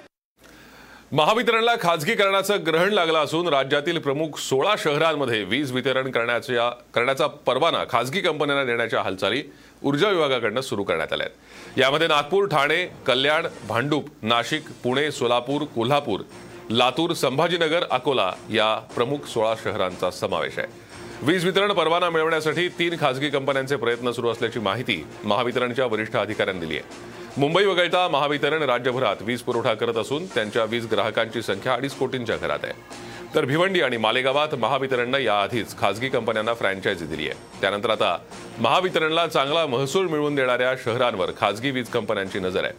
महावितरणला 1.12 1.74
खाजगीकरणाचं 1.80 2.66
ग्रहण 2.66 2.92
लागलं 2.92 3.18
असून 3.18 3.48
राज्यातील 3.48 3.98
प्रमुख 3.98 4.38
सोळा 4.38 4.74
शहरांमध्ये 4.78 5.42
वीज 5.44 5.72
वितरण 5.72 6.10
करण्याच्या 6.10 6.68
करण्याचा 6.94 7.26
परवाना 7.26 7.84
खाजगी 7.90 8.20
कंपन्यांना 8.20 8.64
देण्याच्या 8.64 9.02
हालचाली 9.02 9.42
ऊर्जा 9.82 10.08
विभागाकडनं 10.08 10.60
सुरू 10.60 10.84
करण्यात 10.84 11.12
आल्या 11.12 11.26
आहेत. 11.26 11.78
यामध्ये 11.78 12.08
नागपूर 12.08 12.46
ठाणे 12.46 12.84
कल्याण 13.06 13.46
भांडूप 13.68 14.08
नाशिक 14.22 14.70
पुणे 14.84 15.10
सोलापूर 15.10 15.64
कोल्हापूर 15.64 16.20
लातूर 16.70 17.12
संभाजीनगर 17.12 17.84
अकोला 17.90 18.32
या 18.50 18.74
प्रमुख 18.94 19.26
सोळा 19.26 19.54
शहरांचा 19.64 20.10
समावेश 20.10 20.58
आहे. 20.58 20.81
वीज 21.24 21.44
वितरण 21.44 21.72
परवाना 21.72 22.08
मिळवण्यासाठी 22.10 22.68
तीन 22.68 22.94
खासगी 23.00 23.28
कंपन्यांचे 23.30 23.76
प्रयत्न 23.76 24.10
सुरू 24.12 24.28
असल्याची 24.28 24.60
माहिती 24.60 25.04
महावितरणच्या 25.24 25.84
वरिष्ठ 25.86 26.16
अधिकाऱ्यांनी 26.16 26.66
दिली 26.66 26.78
आहे. 26.78 27.40
मुंबई 27.40 27.64
वगळता 27.64 28.06
महावितरण 28.08 28.62
राज्यभरात 28.62 29.16
वीज 29.20 29.42
पुरवठा 29.42 29.74
करत 29.74 29.96
असून 29.96 30.24
त्यांच्या 30.26 30.64
वीज 30.64 30.86
ग्राहकांची 30.92 31.42
संख्या 31.42 31.74
अडीच 31.74 31.94
कोटींच्या 31.94 32.36
घरात 32.36 32.58
आहे. 32.62 32.72
तर 33.34 33.44
भिवंडी 33.44 33.80
आणि 33.80 33.96
मालेगावात 33.96 34.54
महावितरणनं 34.54 35.18
याआधीच 35.18 35.78
खासगी 35.78 36.08
कंपन्यांना 36.08 36.54
फ्रँचायझी 36.54 37.06
दिली 37.06 37.28
आहे. 37.28 37.60
त्यानंतर 37.60 37.90
आता 37.90 38.16
महावितरणला 38.58 39.26
चांगला 39.26 39.66
महसूल 39.66 40.08
मिळवून 40.08 40.34
देणाऱ्या 40.34 40.74
शहरांवर 40.84 41.30
खासगी 41.40 41.70
वीज 41.70 41.88
कंपन्यांची 41.88 42.38
नजर 42.38 42.64
आहे. 42.64 42.72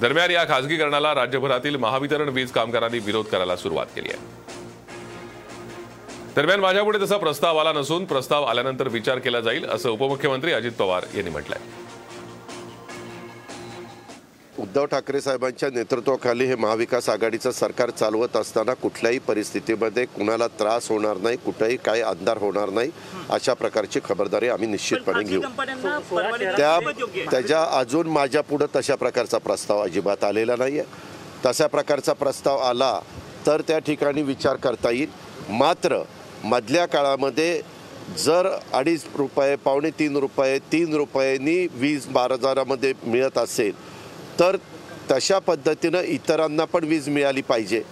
दरम्यान 0.00 0.30
या 0.30 0.44
खासगीकरणाला 0.48 1.14
राज्यभरातील 1.14 1.76
महावितरण 1.76 2.28
वीज 2.28 2.50
कामगारांनी 2.52 2.98
विरोध 2.98 3.26
करायला 3.26 3.56
सुरुवात 3.56 3.86
केली 3.96 4.08
आहे. 4.08 4.62
दरम्यान 6.36 6.60
माझ्यापुढे 6.60 6.98
तसा 6.98 7.16
प्रस्ताव 7.16 7.56
आला 7.58 7.72
नसून 7.72 8.04
प्रस्ताव 8.04 8.44
आल्यानंतर 8.44 8.88
विचार 8.88 9.18
केला 9.24 9.40
जाईल 9.40 9.64
असं 9.70 9.90
उपमुख्यमंत्री 9.90 10.52
अजित 10.52 10.72
पवार 10.78 11.04
यांनी 11.14 11.30
म्हटलंय. 11.30 11.58
उद्धव 14.58 14.84
ठाकरे 14.86 15.20
साहेबांच्या 15.20 15.68
नेतृत्वाखाली 15.72 16.44
हे 16.46 16.54
महाविकास 16.54 17.08
आघाडीचं 17.08 17.50
सरकार 17.50 17.90
चालवत 17.90 18.36
असताना 18.36 18.74
कुठल्याही 18.82 19.18
परिस्थितीमध्ये 19.26 20.04
कुणाला 20.06 20.46
त्रास 20.58 20.88
होणार 20.90 21.16
नाही 21.22 21.36
कुठेही 21.44 21.76
काही 21.84 22.02
अंधार 22.02 22.38
होणार 22.40 22.70
नाही 22.70 22.90
अशा 23.30 23.54
प्रकारची 23.54 24.00
खबरदारी 24.04 24.48
आम्ही 24.48 24.68
निश्चितपणे 24.68 25.22
घेऊ. 25.24 25.40
त्या 26.56 26.78
त्याच्या 27.30 27.62
अजून 27.78 28.08
माझ्या 28.08 28.42
पुढं 28.42 28.66
तशा 28.76 28.94
प्रकारचा 28.94 29.38
प्रस्ताव 29.38 29.82
अजिबात 29.82 30.24
आलेला 30.24 30.56
नाही 30.58 30.78
आहे 30.78 31.46
तशा 31.46 31.66
प्रकारचा 31.66 32.12
प्रस्ताव 32.12 32.58
आला 32.68 32.98
तर 33.46 33.60
त्या 33.68 33.78
ठिकाणी 33.78 34.22
विचार 34.22 34.56
करता 34.56 34.90
येईल. 34.90 35.22
मात्र 35.50 36.02
मधल्या 36.44 36.84
काळामध्ये 36.86 37.60
जर 38.18 38.48
अडीच 38.72 39.04
रुपये 39.16 39.54
पावणे 39.56 39.90
तीन 39.98 40.16
रुपये 40.16 40.58
तीन 40.72 40.94
रुपयांनी 40.94 41.66
वीज 41.72 42.06
बाजारामध्ये 42.06 42.92
मिळत 43.04 43.38
असेल 43.38 43.72
तर 44.40 44.56
तशा 45.10 45.38
पद्धतीनं 45.38 46.00
इतरांना 46.00 46.64
पण 46.64 46.84
वीज 46.84 47.08
मिळाली 47.08 47.42
पाहिजे. 47.42 47.82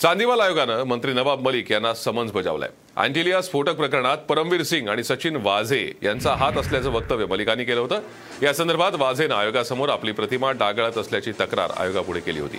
चांदीवाल 0.00 0.40
आयोगानं 0.40 0.82
मंत्री 0.84 1.12
नवाब 1.12 1.40
मलिक 1.40 1.70
यांना 1.72 1.92
समन्स 1.94 2.32
बजावलाय. 2.32 2.68
अँटिलिया 2.96 3.40
स्फोटक 3.42 3.76
प्रकरणात 3.76 4.18
परमवीर 4.28 4.62
सिंग 4.62 4.88
आणि 4.88 5.04
सचिन 5.04 5.36
वाझे 5.36 5.80
यांचा 6.02 6.34
हात 6.34 6.58
असल्याचं 6.58 6.90
वक्तव्य 6.90 7.26
मलिकांनी 7.26 7.64
केलं 7.64 7.80
होतं. 7.80 8.00
या 8.42 8.52
संदर्भात 8.54 8.92
वाझेनं 8.98 9.34
आयोगासमोर 9.34 9.88
आपली 9.88 10.12
प्रतिमा 10.12 10.52
डागळत 10.52 10.98
असल्याची 10.98 11.32
तक्रार 11.40 11.72
आयोगापुढे 11.76 12.20
केली 12.20 12.40
होती. 12.40 12.58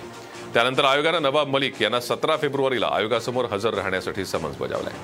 त्यानंतर 0.54 0.84
आयोगानं 0.84 1.22
नवाब 1.22 1.48
मलिक 1.48 1.82
यांना 1.82 2.00
सतरा 2.00 2.36
फेब्रुवारीला 2.36 2.88
आयोगासमोर 2.92 3.44
हजर 3.52 3.74
राहण्यासाठी 3.74 4.24
समन्स 4.24 4.56
बजावलाय. 4.58 4.94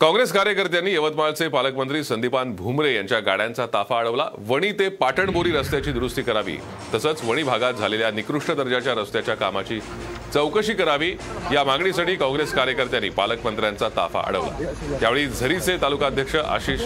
काँग्रेस 0.00 0.32
कार्यकर्त्यांनी 0.32 0.92
यवतमाळचे 0.92 1.46
पालकमंत्री 1.48 2.02
संदीपान 2.04 2.54
भुमरे 2.56 2.94
यांच्या 2.94 3.18
गाड्यांचा 3.26 3.66
ताफा 3.74 3.98
अडवला. 3.98 4.28
वणी 4.48 4.70
ते 4.78 4.88
पाटणबोरी 4.88 5.52
रस्त्याची 5.52 5.92
दुरुस्ती 5.92 6.22
करावी 6.22 6.56
तसंच 6.94 7.22
वणी 7.24 7.42
भागात 7.42 7.74
झालेल्या 7.74 8.10
निकृष्ट 8.10 8.50
दर्जाच्या 8.50 8.94
रस्त्याच्या 8.94 9.34
कामाची 9.34 9.80
चौकशी 10.34 10.72
करावी 10.74 11.10
या 11.52 11.64
मागणीसाठी 11.64 12.14
काँग्रेस 12.16 12.52
कार्यकर्त्यांनी 12.54 13.08
पालकमंत्र्यांचा 13.10 13.88
ताफा 13.96 14.20
अडवला. 14.20 14.72
त्यावेळी 15.00 15.26
झरीचे 15.26 15.76
तालुकाध्यक्ष 15.82 16.36
आशिष 16.36 16.80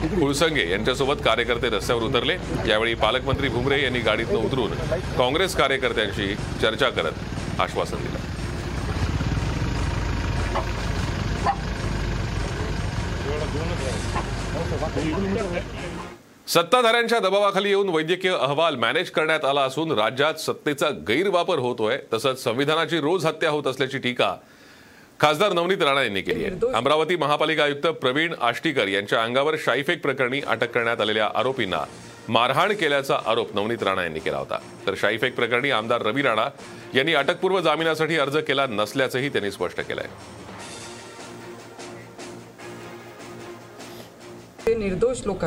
कुळसंगे 0.00 0.68
यांच्यासोबत 0.70 1.22
कार्यकर्ते 1.24 1.68
रस्त्यावर 1.70 2.02
उतरले. 2.02 2.36
यावेळी 2.68 2.94
पालकमंत्री 2.94 3.48
भुमरे 3.48 3.82
यांनी 3.82 4.00
गाडीतनं 4.00 4.38
उतरून 4.38 4.72
काँग्रेस 5.18 5.56
कार्यकर्त्यांशी 5.56 6.34
चर्चा 6.62 6.90
करत 6.90 7.60
आश्वासन 7.60 7.96
दिलं. 7.96 8.26
सत्ताधाऱ्यांच्या 16.48 17.18
दबावाखाली 17.20 17.68
येऊन 17.68 17.88
वैद्यकीय 17.88 18.30
अहवाल 18.32 18.76
मॅनेज 18.76 19.10
करण्यात 19.10 19.44
आला 19.44 19.62
असून 19.62 19.92
राज्यात 19.92 20.40
सत्तेचा 20.40 20.88
गैरवापर 21.08 21.58
होतोय 21.58 21.98
तसंच 22.12 22.42
संविधानाची 22.44 23.00
रोज 23.00 23.26
हत्या 23.26 23.50
होत 23.50 23.66
असल्याची 23.66 23.98
टीका 23.98 24.34
खासदार 25.20 25.52
नवनीत 25.52 25.82
राणा 25.82 26.02
यांनी 26.02 26.20
केली 26.22 26.44
आहे. 26.44 26.72
अमरावती 26.74 27.16
महापालिका 27.16 27.62
आयुक्त 27.64 27.86
प्रवीण 28.02 28.34
आष्टीकर 28.40 28.88
यांच्या 28.88 29.22
अंगावर 29.22 29.54
शाईफेक 29.58 30.02
प्रकरणी 30.02 30.40
अटक 30.46 30.70
करण्यात 30.70 31.00
आलेल्या 31.00 31.28
आरोपींना 31.34 31.84
मारहाण 32.28 32.72
केल्याचा 32.72 33.18
आरोप 33.26 33.54
नवनीत 33.54 33.82
राणा 33.82 34.02
यांनी 34.02 34.20
केला 34.20 34.38
होता. 34.38 34.58
तर 34.86 34.94
शाईफेक 34.96 35.34
प्रकरणी 35.36 35.70
आमदार 35.70 36.02
रवी 36.02 36.22
राणा 36.22 36.48
यांनी 36.94 37.14
अटकपूर्व 37.14 37.60
जामिनासाठी 37.60 38.18
अर्ज 38.18 38.36
केला 38.38 38.66
नसल्याचंही 38.66 39.28
त्यांनी 39.28 39.50
स्पष्ट 39.50 39.80
केलंय. 39.80 40.06
निर्दोष 44.74 45.20
लोक 45.26 45.44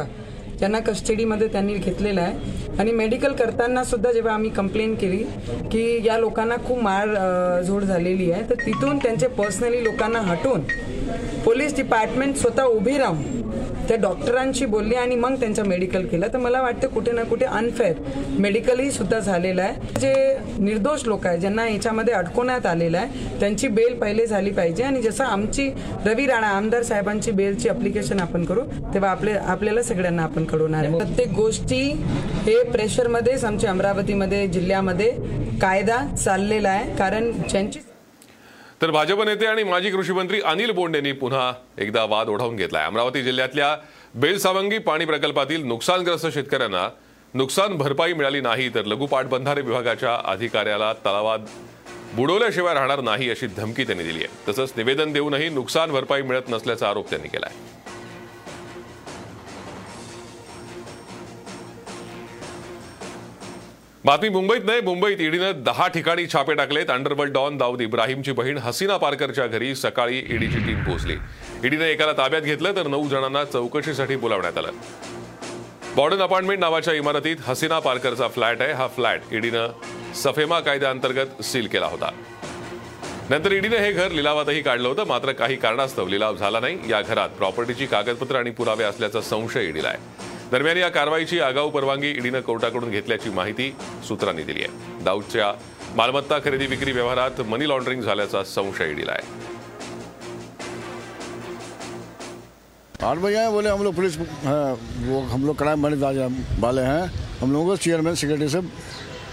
त्यांना 0.62 0.80
कस्टडीमध्ये 0.80 1.48
त्यांनी 1.48 1.74
घेतलेलं 1.74 2.22
आहे. 2.22 2.60
आणि 2.80 2.92
मेडिकल 2.92 3.34
करताना 3.34 3.84
सुद्धा 3.84 4.12
जेव्हा 4.12 4.34
आम्ही 4.34 4.50
कंप्लेंट 4.50 4.98
केली 5.00 5.18
की 5.72 6.02
या 6.06 6.18
लोकांना 6.18 6.56
खूप 6.68 6.82
मार 6.84 7.62
झोड 7.62 7.84
झालेली 7.84 8.32
आहे 8.32 8.50
तर 8.50 8.56
तिथून 8.66 8.98
त्यांचे 8.98 9.28
पर्सनली 9.38 9.84
लोकांना 9.84 10.20
हटवून 10.22 10.62
पोलीस 11.46 11.76
डिपार्टमेंट 11.76 12.36
स्वतः 12.38 12.64
उभी 12.66 12.98
राहून 12.98 13.42
त्या 13.92 14.00
डॉक्टरांशी 14.00 14.66
बोलले 14.66 14.96
आणि 14.96 15.16
मग 15.16 15.34
त्यांचं 15.40 15.66
मेडिकल 15.68 16.06
केलं. 16.08 16.28
तर 16.34 16.38
मला 16.38 16.62
वाटतं 16.62 16.88
कुठे 16.88 17.12
ना 17.12 17.24
कुठे 17.24 17.46
अनफेअर 17.46 17.96
मेडिकलही 18.40 18.92
सुद्धा 18.92 19.20
झालेलं 19.20 19.62
आहे. 19.62 20.00
जे 20.00 20.14
निर्दोष 20.60 21.06
लोक 21.06 21.28
आहेत 21.28 21.40
ज्यांना 21.40 21.68
याच्यामध्ये 21.68 22.14
अडकवण्यात 22.14 22.66
आलेलं 22.66 22.98
आहे 22.98 23.40
त्यांची 23.40 23.68
बेल 23.68 24.00
पहिले 24.00 24.28
झाली 24.28 24.52
पाहिजे. 24.52 24.84
आणि 24.84 25.02
जसं 25.02 25.24
आमची 25.24 25.70
रवी 26.06 26.28
राणा 26.28 26.48
आमदार 26.48 26.84
साहेबांची 26.84 27.32
बेलची 27.32 27.70
अप्लिकेशन 27.70 28.20
आपण 28.20 28.46
करू 28.46 28.62
तेव्हा 28.94 29.12
आपले 29.12 29.34
आपल्याला 29.34 29.84
सगळ्यांना 29.84 30.24
आपण 30.24 30.46
कळवणार 30.46 30.84
आहे. 30.86 30.98
प्रत्येक 30.98 31.34
गोष्टी 31.34 31.84
हे 32.46 32.62
प्रेशरमध्येच 32.64 33.46
आमच्या 33.46 33.70
अमरावतीमध्ये 33.70 34.48
जिल्ह्यामध्ये 34.48 35.12
कायदा 35.62 36.06
चाललेला 36.16 36.70
आहे. 36.70 36.96
कारण 36.98 37.32
ज्यांची 37.50 37.80
तर 38.82 38.92
भाजप 38.92 39.22
नेते 39.22 39.46
आणि 39.46 39.64
माजी 39.64 39.90
कृषी 39.92 40.14
मंत्री 40.14 40.40
अनिल 40.42 40.72
बोंड 40.72 40.96
यांनी 40.96 41.12
पुन्हा 41.12 41.52
एकदा 41.78 42.04
वाद 42.04 42.30
ओढावून 42.30 42.56
घेतलाय. 42.56 42.86
अमरावती 42.86 43.22
जिल्ह्यातल्या 43.24 43.76
बेलसावंगी 44.16 44.78
पाणी 44.78 45.06
प्रकल्पातील 45.06 45.66
नुकसानग्रस्त 45.66 46.28
शेतकऱ्यांना 46.28 46.88
नुकसान 47.34 47.78
भरपाई 47.78 48.14
मिळाली 48.14 48.42
नाही 48.42 48.70
तर 48.76 48.86
लघु 48.86 49.06
पाटबंधारे 49.06 49.62
विभागाच्या 49.62 50.16
अधिकाऱ्याला 50.26 50.92
तलावात 50.94 51.40
बुडवल्याशिवाय 52.16 52.74
राहणार 52.74 53.02
नाही 53.02 53.30
अशी 53.30 53.48
धमकी 53.48 53.84
त्यांनी 53.84 54.04
दिली 54.04 54.24
आहे. 54.24 54.52
तसंच 54.52 54.74
निवेदन 54.78 55.12
देऊनही 55.12 55.50
नुकसान 55.50 55.92
भरपाई 55.92 56.22
मिळत 56.22 56.50
नसल्याचा 56.50 56.90
आरोप 56.90 57.10
त्यांनी 57.10 57.28
केला 57.28 57.46
आहे 57.46 57.81
बातमी 64.06 64.30
मुंबईत 64.30 64.64
नाही 64.66 64.82
मुंबईत 64.82 65.20
ईडीनं 65.22 65.62
दहा 65.64 65.88
ठिकाणी 65.88 66.26
छापे 66.28 66.54
टाकलेत. 66.54 66.90
अंडरवर्ल्ड 66.90 67.34
डॉन 67.34 67.58
दाऊद 67.58 67.82
इब्राहिमची 67.82 68.32
बहीण 68.32 68.58
हसीना 68.58 68.96
पारकरच्या 68.98 69.46
घरी 69.48 69.76
सकाळी 69.76 70.18
ईडीची 70.18 70.60
टीम 70.60 70.84
पोहोचली. 70.84 71.16
ईडीनं 71.66 71.84
एकाला 71.86 72.14
ताब्यात 72.14 72.42
घेतलं 72.42 72.76
तर 72.76 72.88
नऊ 72.88 73.08
जणांना 73.08 73.44
चौकशीसाठी 73.44 74.16
बोलावण्यात 74.16 74.58
आलं. 74.58 74.72
बॉर्डन 75.96 76.22
अपार्टमेंट 76.22 76.60
नावाच्या 76.60 76.94
इमारतीत 76.94 77.36
हसीना 77.46 77.80
पारकरचा 77.80 78.28
फ्लॅट 78.28 78.62
आहे. 78.62 78.72
हा 78.72 78.88
फ्लॅट 78.88 79.34
ईडीनं 79.34 79.68
सफेमा 80.16 80.60
कायद्याअंतर्गत 80.60 81.42
सील 81.44 81.68
केला 81.68 81.86
होता. 81.86 82.10
नंतर 83.30 83.52
ईडीनं 83.52 83.78
हे 83.78 83.92
घर 83.92 84.12
लिलावातही 84.12 84.62
काढलं 84.62 84.88
होतं. 84.88 85.08
मात्र 85.08 85.32
काही 85.32 85.56
कारणास्तव 85.56 86.08
लिलाव 86.08 86.36
झाला 86.36 86.60
नाही. 86.60 86.80
या 86.90 87.02
घरात 87.02 87.30
प्रॉपर्टीची 87.30 87.86
कागदपत्र 87.86 88.36
आणि 88.36 88.52
पुरावे 88.52 88.84
असल्याचा 88.84 89.22
संशय 89.22 89.68
ईडीला 89.68 89.88
आहे. 89.88 90.31
दरम्यान 90.52 90.78
या 90.78 90.88
कारवाईची 90.90 91.40
आगाऊ 91.40 91.70
परवानगी 91.72 92.10
ईडीनं 92.10 92.42
कोर्टाकडून 92.42 92.90
घेतल्याची 92.90 93.30
माहिती 93.30 93.70
सूत्रांनी 94.08 94.44
दिली 94.44 94.64
आहे. 94.64 95.04
दाऊदच्या 95.04 95.52
मालमत्ता 95.96 96.40
खरेदी 96.46 96.66
विक्री 96.68 96.92
व्यवहारात 96.92 97.42
मनी 97.50 97.68
लॉन्ड्रिंग 97.70 98.02
झाल्याचा 98.02 98.44
संशय 98.44 98.90
ईडीला 98.92 99.12
आहे. 99.12 99.40
आठ 103.06 103.18
बजे 103.18 103.38
आए 103.38 103.52
बोले 103.52 103.70
हम 103.70 103.84
लोग 103.84 103.94
पुलिस 103.96 104.18
हाँ, 104.18 104.74
वो 105.06 105.20
हम 105.32 105.46
लोग 105.46 105.56
क्राइम 105.58 105.84
मैनेज 105.84 106.04
वाले 106.60 106.82
हैं। 106.82 107.04
हम 107.42 107.52
लोगों 107.52 107.66
को 107.68 107.76
चेयरमैन 107.78 108.16
सेक्रेटरी 108.16 108.50
से 108.50 108.60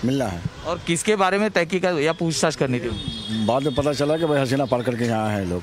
मिलना 0.05 0.27
है। 0.27 0.41
और 0.67 0.79
किसके 0.87 1.17
बारे 1.17 1.39
में 1.39 1.51
तहकीकात 1.51 1.99
या 2.01 2.13
पूछताछ 2.15 2.57
करनी 2.57 2.81
थी? 2.81 2.91
बाद 3.47 3.63
में 3.63 3.75
पता 3.75 3.93
चला 3.93 4.17
कि 4.17 4.27
भाई 4.27 4.41
हसीना 4.41 4.65
पारकर 4.67 4.97
के 4.97 5.05
यहाँ 5.05 5.27
आए 5.29 5.35
हैं 5.35 5.47
लोग। 5.51 5.63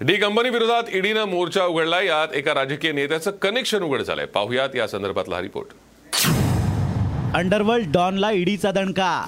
डी 0.00 0.14
कंपनी 0.16 0.50
विरोधात 0.50 0.82
ईडीनं 0.94 1.24
मोर्चा 1.24 1.64
उघडला 1.64 2.00
यात 2.00 2.28
एका 2.34 2.52
राजकीय 2.54 2.92
नेत्याचं 2.92 3.30
कनेक्शन 3.42 3.82
उघड 3.82 4.02
झालंय. 4.02 4.26
पाहुयात 4.26 4.76
या 4.76 4.86
संदर्भातला 4.88 5.36
हा 5.36 5.42
रिपोर्ट 5.42 5.68
अंडरवर्ल्ड 7.36 7.90
डॉनला 7.92 8.30
ईडीचा 8.30 8.70
दणका. 8.70 9.24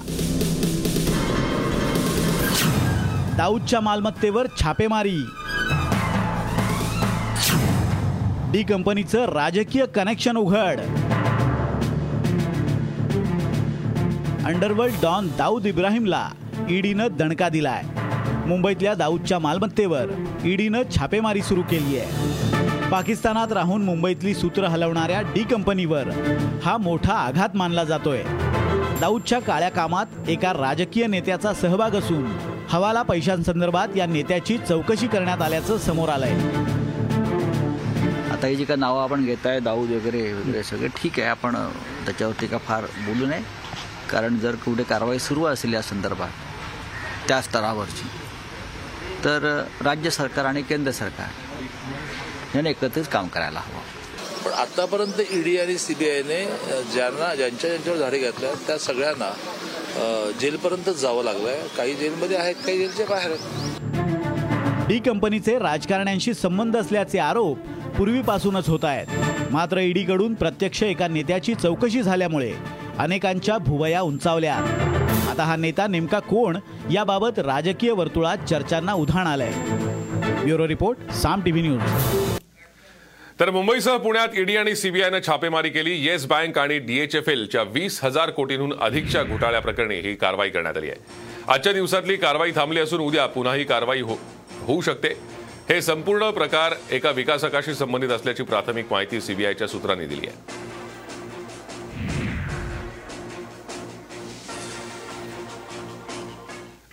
दाऊदच्या 3.37 3.79
मालमत्तेवर 3.81 4.47
छापेमारी. 4.61 5.17
डी 8.51 8.63
कंपनीचं 8.63 9.25
राजकीय 9.25 9.85
कनेक्शन 9.85 10.37
उघड. 10.37 10.79
अंडरवर्ल्ड 14.45 15.01
डॉन 15.01 15.27
दाऊद 15.37 15.65
इब्राहिमला 15.65 16.27
ईडीनं 16.69 17.07
दणका 17.11 17.49
दिलाय. 17.49 17.83
मुंबईतल्या 18.45 18.93
दाऊदच्या 18.93 19.39
मालमत्तेवर 19.39 20.09
ईडीनं 20.45 20.81
छापेमारी 20.95 21.41
सुरू 21.41 21.61
केली 21.61 21.97
आहे. 21.99 22.89
पाकिस्तानात 22.89 23.51
राहून 23.51 23.83
मुंबईतली 23.83 24.33
सूत्र 24.33 24.63
हलवणाऱ्या 24.63 25.21
डी 25.33 25.43
कंपनीवर 25.43 26.09
हा 26.63 26.75
मोठा 26.77 27.13
आघात 27.13 27.55
मानला 27.55 27.83
जातोय. 27.83 28.23
दाऊदच्या 28.99 29.39
काळ्या 29.41 29.69
कामात 29.69 30.29
एका 30.29 30.51
राजकीय 30.53 31.07
नेत्याचा 31.07 31.53
सहभाग 31.53 31.95
असून 31.95 32.25
हवाला 32.69 33.01
पैशांसंदर्भात 33.01 33.95
या 33.95 34.05
नेत्याची 34.05 34.57
चौकशी 34.57 35.07
करण्यात 35.07 35.41
आल्याचं 35.41 35.77
समोर 35.77 36.09
आलंय. 36.09 36.33
आता 38.31 38.47
ही 38.47 38.55
जी 38.55 38.65
का 38.65 38.75
नावं 38.75 39.03
आपण 39.03 39.25
घेत 39.25 39.45
आहे 39.45 39.59
दाऊद 39.59 39.91
वगैरे 39.91 40.31
वगैरे 40.33 40.63
सगळे 40.63 40.87
ठीक 40.87 41.19
आहे. 41.19 41.29
आपण 41.29 41.55
त्याच्यावरती 42.05 42.47
का 42.47 42.57
फार 42.57 42.83
बोलू 43.05 43.25
नये. 43.25 43.41
कारण 44.11 44.37
जर 44.39 44.55
कुठे 44.55 44.83
कारवाई 44.83 45.19
सुरू 45.19 45.43
असेल 45.43 45.73
या 45.73 45.81
संदर्भात 45.81 47.27
त्या 47.27 47.41
स्तरावरची. 47.41 48.09
तर 49.25 49.45
राज्य 49.83 50.09
सरकार 50.09 50.45
आणि 50.45 50.61
केंद्र 50.61 50.91
सरकार 50.91 52.55
याने 52.55 52.69
एकत्रित 52.69 53.03
काम 53.11 53.27
करायला 53.27 53.59
हवं. 53.59 53.79
पण 54.45 54.51
आतापर्यंत 54.53 55.21
ईडी 55.31 55.57
आणि 55.59 55.77
सीबीआयने 55.77 56.43
ज्यांना 56.93 57.33
ज्यांच्या 57.35 57.69
ज्यांच्यावर 57.69 57.99
धाडी 57.99 58.19
घातल्या 58.19 58.53
त्या 58.67 58.77
सगळ्यांना 58.79 59.31
जेलपर्यंत 60.41 60.89
जावं 61.01 61.23
लागलंय. 61.23 61.61
काही 61.77 61.93
जेलमध्ये 61.95 62.37
आहेत 62.37 62.55
काही 62.65 62.77
जेलच्या 62.77 63.05
बाहेर 63.09 63.31
आहेत. 63.31 64.87
डी 64.87 64.99
कंपनीचे 64.99 65.57
राजकारण्यांशी 65.59 66.33
संबंध 66.33 66.77
असल्याचे 66.77 67.19
आरोप 67.19 67.57
पूर्वीपासूनच 67.97 68.69
होत 68.69 68.85
आहेत. 68.85 69.51
मात्र 69.51 69.79
ईडीकडून 69.79 70.33
प्रत्यक्ष 70.33 70.83
एका 70.83 71.07
नेत्याची 71.07 71.55
चौकशी 71.55 72.01
झाल्यामुळे 72.03 72.51
अनेकांच्या 72.99 73.57
भुवया 73.57 74.01
उंचावल्या. 74.01 74.59
आता 75.29 75.43
हा 75.43 75.55
नेता 75.55 75.87
नेमका 75.87 76.19
कोण 76.19 76.57
याबाबत 76.91 77.39
राजकीय 77.39 77.91
वर्तुळात 77.91 78.37
चर्चांना 78.37 78.93
उधाण 78.93 79.27
आलंय. 79.27 79.51
Bureau 80.43 80.67
report 80.67 81.11
Saam 81.11 81.41
TV 81.41 81.61
news. 81.61 81.81
तर 83.39 83.51
मुंबईसह 83.51 83.97
पुण्यात 83.97 84.27
ईडी 84.37 84.57
आणि 84.57 84.75
सीबीआयनं 84.75 85.19
छापेमारी 85.27 85.69
केली. 85.69 86.05
येस 86.05 86.25
बँक 86.25 86.59
आणि 86.59 86.79
डीएचएफएलच्या 86.79 87.61
वीस 87.61 87.99
हजार 88.03 88.29
कोटींहून 88.29 88.73
अधिकच्या 88.81 89.23
घोटाळ्याप्रकरणी 89.23 89.95
ही 89.95 90.15
कारवाई 90.15 90.49
करण्यात 90.49 90.77
आली 90.77 90.89
आहे. 90.89 91.03
आजच्या 91.47 91.73
दिवसातली 91.73 92.15
कारवाई 92.15 92.51
थांबली 92.51 92.79
असून 92.79 92.99
उद्या 92.99 93.25
पुन्हा 93.25 93.53
ही 93.53 93.63
कारवाई 93.63 94.01
हो- 94.01 94.65
होऊ 94.65 94.81
शकते. 94.81 95.09
हे 95.69 95.81
संपूर्ण 95.81 96.31
प्रकार 96.31 96.73
एका 96.91 97.11
विकासकाशी 97.11 97.73
संबंधित 97.73 98.09
असल्याची 98.09 98.43
प्राथमिक 98.43 98.85
माहिती 98.91 99.21
सीबीआयच्या 99.21 99.67
सूत्रांनी 99.67 100.05
दिली 100.05 100.27
आहे. 100.27 100.65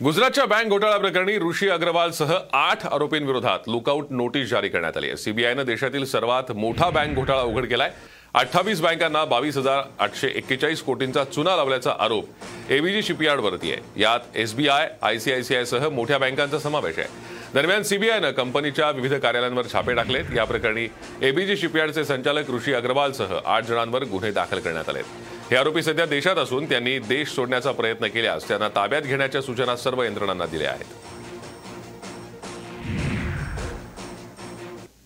गुजरातच्या 0.02 0.44
बँक 0.46 0.68
घोटाळा 0.68 0.96
प्रकरणी 0.98 1.36
ऋषी 1.38 1.68
अग्रवालसह 1.70 2.32
आठ 2.52 2.86
आरोपींविरोधात 2.86 3.68
लुकआउट 3.68 4.06
नोटीस 4.10 4.48
जारी 4.50 4.68
करण्यात 4.68 4.96
आली 4.96 5.06
आहे. 5.06 5.16
सीबीआयनं 5.16 5.64
देशातील 5.66 6.04
सर्वात 6.04 6.50
मोठा 6.52 6.88
बँक 6.90 7.14
घोटाळा 7.14 7.42
उघड 7.42 7.66
केलाय. 7.70 7.90
अठ्ठावीस 8.34 8.80
बँकांना 8.80 9.24
बावीस 9.24 9.56
हजार 9.56 9.82
आठशे 9.98 10.28
एक्केचाळीस 10.36 10.82
कोटींचा 10.82 11.24
चुना 11.24 11.56
लावल्याचा 11.56 11.94
आरोप 11.98 12.72
एबीजी 12.72 13.02
शिपयार्डवरती 13.02 13.72
आहे. 13.72 13.80
यात 14.02 14.36
एसबीआय 14.36 14.88
आयसीआयसीआयसह 15.02 15.88
मोठ्या 15.88 16.18
बँकांचा 16.18 16.58
समावेश 16.58 16.98
आहे. 16.98 17.08
दरम्यान 17.54 17.82
सीबीआयनं 17.82 18.30
कंपनीच्या 18.32 18.90
विविध 18.90 19.14
कार्यालयांवर 19.14 19.66
छापे 19.72 19.94
टाकलेत. 19.94 20.36
या 20.36 20.44
प्रकरणी 20.44 20.88
एबीजी 21.28 21.56
शिपयार्डचे 21.56 22.04
संचालक 22.04 22.50
ऋषी 22.50 22.74
अग्रवालसह 22.74 23.38
आठ 23.44 23.66
जणांवर 23.66 24.04
गुन्हे 24.04 24.30
दाखल 24.32 24.60
करण्यात 24.60 24.88
आले 24.88 24.98
आहेत 24.98 25.21
हे 25.50 25.56
आरोपी 25.56 25.82
सध्या 25.82 26.04
देशात 26.06 26.36
असून 26.36 26.68
त्यांनी 26.68 26.98
देश 26.98 27.28
सोडण्याचा 27.28 27.72
प्रयत्न 27.72 28.06
केल्यास 28.06 28.48
त्यांना 28.48 28.68
ताब्यात 28.68 29.02
घेण्याच्या 29.02 29.42
सूचना 29.42 29.76
सर्व 29.76 30.02
यंत्रणांना 30.02 30.46
दिल्या 30.46 30.70
आहेत. 30.70 30.84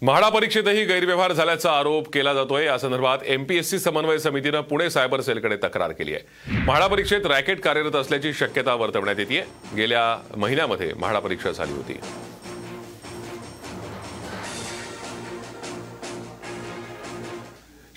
म्हाडा 0.02 0.28
परीक्षेतही 0.28 0.84
गैरव्यवहार 0.84 1.32
झाल्याचा 1.32 1.72
आरोप 1.72 2.08
केला 2.12 2.34
जातोय. 2.34 2.64
या 2.64 2.78
संदर्भात 2.78 3.18
एमपीएससी 3.24 3.78
समन्वय 3.78 4.18
समितीनं 4.18 4.60
पुणे 4.60 4.90
सायबर 4.90 5.20
सेलकडे 5.20 5.56
तक्रार 5.56 5.92
केली 5.92 6.14
आहे. 6.14 6.60
म्हाडा 6.64 6.86
परीक्षेत 6.86 7.26
रॅकेट 7.26 7.60
कार्यरत 7.60 7.96
असल्याची 7.96 8.32
शक्यता 8.32 8.74
वर्तवण्यात 8.74 9.18
येते 9.18 9.44
गेल्या 9.76 10.36
महिन्यामध्ये 10.36 10.92
म्हाडा 10.96 11.18
परीक्षा 11.18 11.50
झाली 11.50 11.72
होती. 11.72 11.98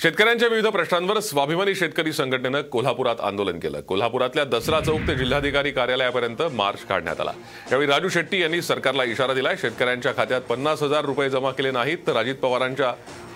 शेतकऱ्यांच्या 0.01 0.47
विविध 0.49 0.65
प्रश्नांवर 0.71 1.19
स्वाभिमानी 1.19 1.73
शेतकरी 1.75 2.11
संघटनेनं 2.13 2.61
कोल्हापुरात 2.71 3.21
आंदोलन 3.21 3.57
केलं. 3.59 3.81
कोल्हापुरातल्या 3.87 4.43
दसरा 4.43 4.79
चौक 4.81 5.07
ते 5.07 5.15
जिल्हाधिकारी 5.15 5.71
कार्यालयापर्यंत 5.71 6.41
मार्च 6.53 6.83
काढण्यात 6.89 7.19
आला. 7.21 7.31
यावेळी 7.71 7.87
राजू 7.87 8.09
शेट्टी 8.09 8.41
यांनी 8.41 8.61
सरकारला 8.61 9.03
इशारा 9.03 9.33
दिलाय 9.33 9.55
शेतकऱ्यांच्या 9.61 10.11
खात्यात 10.17 10.41
पन्नास 10.49 10.83
हजार 10.83 11.05
रुपये 11.05 11.29
जमा 11.29 11.51
केले 11.57 11.71
नाहीत 11.71 12.07
तर 12.07 12.17
अजित 12.17 12.35
पवारांच्या 12.41 12.93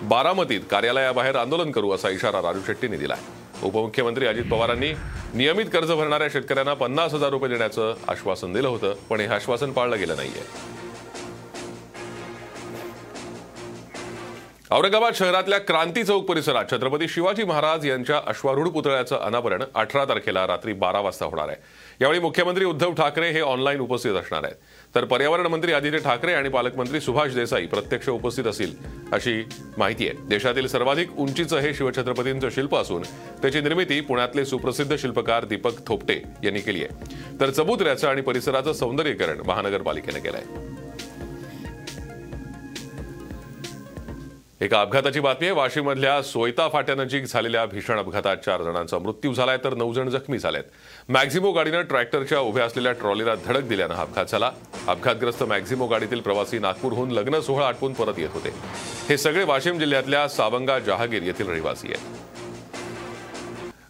बारामतीत 0.09 0.61
कार्यालयाबाहेर 0.71 1.35
आंदोलन 1.35 1.71
करू 1.71 1.91
असा 1.95 2.09
इशारा 2.09 2.41
राजू 2.41 2.61
शेट्टींनी 2.67 2.97
दिला 2.97 3.15
उपमुख्यमंत्री 3.63 4.27
अजित 4.27 4.45
पवारांनी 4.51 4.93
नियमित 5.33 5.65
कर्ज 5.73 5.91
भरणाऱ्या 5.91 6.27
शेतकऱ्यांना 6.33 6.73
पन्नास 6.73 7.13
हजार 7.13 7.29
रुपये 7.29 7.49
देण्याचं 7.49 7.93
आश्वासन 8.07 8.53
दिलं 8.53 8.67
होतं 8.67 8.93
पण 9.09 9.19
हे 9.19 9.27
आश्वासन 9.27 9.71
पाळलं 9.71 9.99
गेलं 9.99 10.15
नाहीये. 10.15 10.82
औरंगाबाद 14.73 15.13
शहरातल्या 15.13 15.57
क्रांती 15.59 16.03
चौक 16.03 16.23
परिसरात 16.25 16.71
छत्रपती 16.71 17.07
शिवाजी 17.07 17.43
महाराज 17.43 17.85
यांच्या 17.85 18.19
अश्वारूढ 18.27 18.67
पुतळ्याचं 18.67 19.15
अनावरण 19.15 19.63
अठरा 19.75 20.05
तारखेला 20.05 20.45
रात्री 20.47 20.73
बारा 20.73 20.99
वाजता 20.99 21.25
होणार 21.25 21.47
आहे. 21.47 21.57
यावेळी 22.01 22.19
मुख्यमंत्री 22.19 22.65
उद्धव 22.65 22.93
ठाकरे 22.93 23.29
हे 23.31 23.41
ऑनलाईन 23.41 23.79
उपस्थित 23.79 24.15
असणार 24.15 24.43
आहेत. 24.43 24.55
तर 24.95 25.05
पर्यावरण 25.05 25.47
मंत्री 25.47 25.73
आदित्य 25.73 25.97
ठाकरे 25.97 26.33
आणि 26.33 26.49
पालकमंत्री 26.49 27.01
सुभाष 27.01 27.33
देसाई 27.35 27.65
प्रत्यक्ष 27.65 28.09
उपस्थित 28.09 28.47
असतील 28.47 28.73
अशी 29.13 29.41
माहिती 29.77 30.07
आहे. 30.07 30.27
देशातील 30.29 30.67
सर्वाधिक 30.67 31.17
उंचीचं 31.17 31.59
हे 31.59 31.73
शिवछत्रपतींचं 31.73 32.49
शिल्प 32.49 32.75
असून 32.75 33.03
त्याची 33.41 33.61
निर्मिती 33.61 34.01
पुण्यातले 34.01 34.45
सुप्रसिद्ध 34.45 34.95
शिल्पकार 34.95 35.45
दीपक 35.45 35.87
थोपटे 35.87 36.21
यांनी 36.43 36.59
केली 36.59 36.83
आहे. 36.83 37.39
तर 37.39 37.49
चबुतऱ्याचं 37.49 38.07
आणि 38.07 38.21
परिसराचं 38.21 38.73
सौंदर्यीकरण 38.73 39.41
महानगरपालिकेनं 39.45 40.19
केलं 40.19 40.37
आहे 40.37 40.72
एका 44.63 44.81
अपघाताची 44.81 45.19
बातमी 45.19 45.47
आहे. 45.47 45.55
वाशिममधल्या 45.55 46.21
सोयता 46.21 46.67
फाट्यानजीक 46.69 47.23
झालेल्या 47.23 47.65
भीषण 47.65 47.99
अपघातात 47.99 48.37
चार 48.37 48.61
जणांचा 48.61 48.97
मृत्यू 48.97 49.33
झालाय 49.33 49.57
तर 49.63 49.73
नऊ 49.73 49.93
जण 49.93 50.09
जखमी 50.09 50.37
झालेत. 50.37 50.63
मॅक्झिमो 51.09 51.51
गाडीनं 51.51 51.81
ट्रॅक्टरच्या 51.81 52.39
उभ्या 52.39 52.65
असलेल्या 52.65 52.91
ट्रॉलीला 52.91 53.35
धडक 53.35 53.61
दिल्यानं 53.61 53.93
अपघात 53.93 54.25
झाला. 54.29 54.51
अपघातग्रस्त 54.87 55.43
मॅक्झिमो 55.43 55.87
गाडीतील 55.87 56.19
प्रवासी 56.19 56.59
नागपूरहून 56.59 57.11
लग्न 57.11 57.39
सोहळा 57.39 57.67
आटपून 57.67 57.93
परत 57.93 58.13
येत 58.17 58.29
होते. 58.33 58.49
हे 59.09 59.17
सगळे 59.17 59.43
वाशिम 59.43 59.79
जिल्ह्यातल्या 59.79 60.27
सावंगा 60.27 60.79
जहागीर 60.79 61.23
येथील 61.23 61.47
रहिवासी 61.47 61.87
आहेत. 61.87 62.21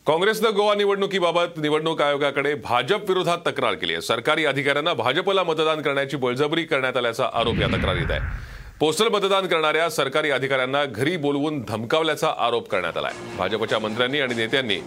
काँग्रेसनं 0.08 0.56
गोवा 0.56 0.76
निवडणुकीबाबत 0.76 1.58
निवडणूक 1.58 2.02
आयोगाकडे 2.02 2.54
भाजप 2.56 3.10
विरोधात 3.10 3.38
तक्रार 3.48 3.74
केली 3.74 3.94
आहे. 3.94 4.02
सरकारी 4.02 4.46
अधिकाऱ्यांना 4.46 4.94
भाजपला 4.94 5.44
मतदान 5.44 5.82
करण्याची 5.82 6.18
बळजबरी 6.18 6.64
करण्यात 6.64 6.98
आल्याचा 6.98 7.30
आरोप 7.34 7.60
या 7.60 7.68
तक्रारीत 7.68 8.12
आहे. 8.12 8.53
पोस्टल 8.80 9.08
मतदान 9.08 9.48
करणाऱ्या 9.48 9.90
सरकारी 9.90 10.32
अधिकाऱ्यांना 10.32 10.86
घरी 10.86 11.18
बोलवून 11.18 11.62
धमकावल्याचा 11.68 12.34
आरोप 12.38 12.70
करण्यात 12.70 12.98
आलाय. 12.98 13.14
भाजपच्या 13.38 13.80
मंत्र्यांनी 13.80 14.20
आणि 14.20 14.34
नेत्यांनी 14.34 14.78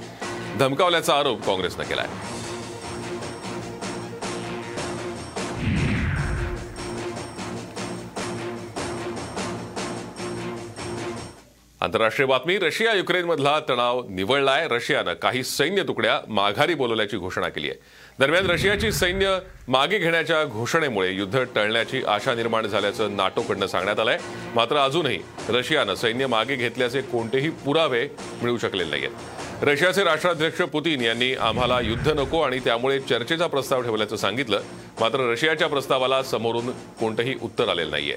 धमकावल्याचा 0.61 1.15
आरोप 1.15 1.47
काँग्रेसनं 1.47 1.85
केलाय. 1.85 2.07
आंतरराष्ट्रीय 11.81 12.27
बातमी 12.27 12.59
रशिया 12.59 12.93
युक्रेनमधला 12.93 13.59
तणाव 13.69 14.03
निवळलाय. 14.09 14.69
रशियानं 14.69 15.15
काही 15.15 15.43
सैन्य 15.45 15.83
तुकड्या 15.83 16.21
माघारी 16.29 16.75
बोलवल्याची 16.75 17.17
घोषणा 17.17 17.49
केली 17.49 17.71
आहे 17.71 17.79
दरम्यान 18.19 18.47
रशियाची 18.47 18.91
सैन्य 18.93 19.39
मागे 19.69 19.99
घेण्याच्या 19.99 20.45
घोषणेमुळे 20.45 21.11
युद्ध 21.13 21.43
टळण्याची 21.55 22.03
आशा 22.09 22.35
निर्माण 22.35 22.67
झाल्याचं 22.67 23.17
नाटोकडनं 23.17 23.67
सांगण्यात 23.67 23.99
आलंय. 24.01 24.19
मात्र 24.55 24.77
अजूनही 24.77 25.19
रशियानं 25.49 25.95
सैन्य 25.95 26.27
मागे 26.27 26.57
घेतल्याचे 26.57 27.01
कोणतेही 27.01 27.51
पुरावे 27.65 28.07
मिळू 28.43 28.57
शकलेले 28.59 28.91
नाहीत 28.91 29.65
रशियाचे 29.65 30.05
राष्ट्राध्यक्ष 30.05 30.63
पुतीन 30.63 31.01
यांनी 31.01 31.33
आम्हाला 31.35 31.81
युद्ध 31.81 32.09
नको 32.09 32.41
आणि 32.41 32.59
त्यामुळे 32.59 32.99
चर्चेचा 33.01 33.47
प्रस्ताव 33.47 33.83
ठेवल्याचं 33.83 34.17
सांगितलं. 34.17 34.61
मात्र 35.01 35.31
रशियाच्या 35.33 35.69
प्रस्तावाला 35.69 36.23
समोरून 36.23 36.71
कोणतंही 37.01 37.35
उत्तर 37.43 37.69
आलेलं 37.69 37.91
नाहीये. 37.91 38.17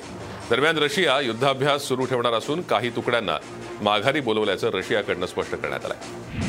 दरम्यान 0.50 0.78
रशिया 0.78 1.20
युद्धाभ्यास 1.20 1.88
सुरू 1.88 2.06
ठेवणार 2.06 2.34
असून 2.34 2.62
काही 2.62 2.89
तुकड्यांना 2.89 3.38
माघारी 3.82 4.20
बोलवल्याचं 4.20 4.70
रशियाकडनं 4.74 5.26
स्पष्ट 5.26 5.56
करण्यात 5.56 5.86
आलंय. 5.86 6.49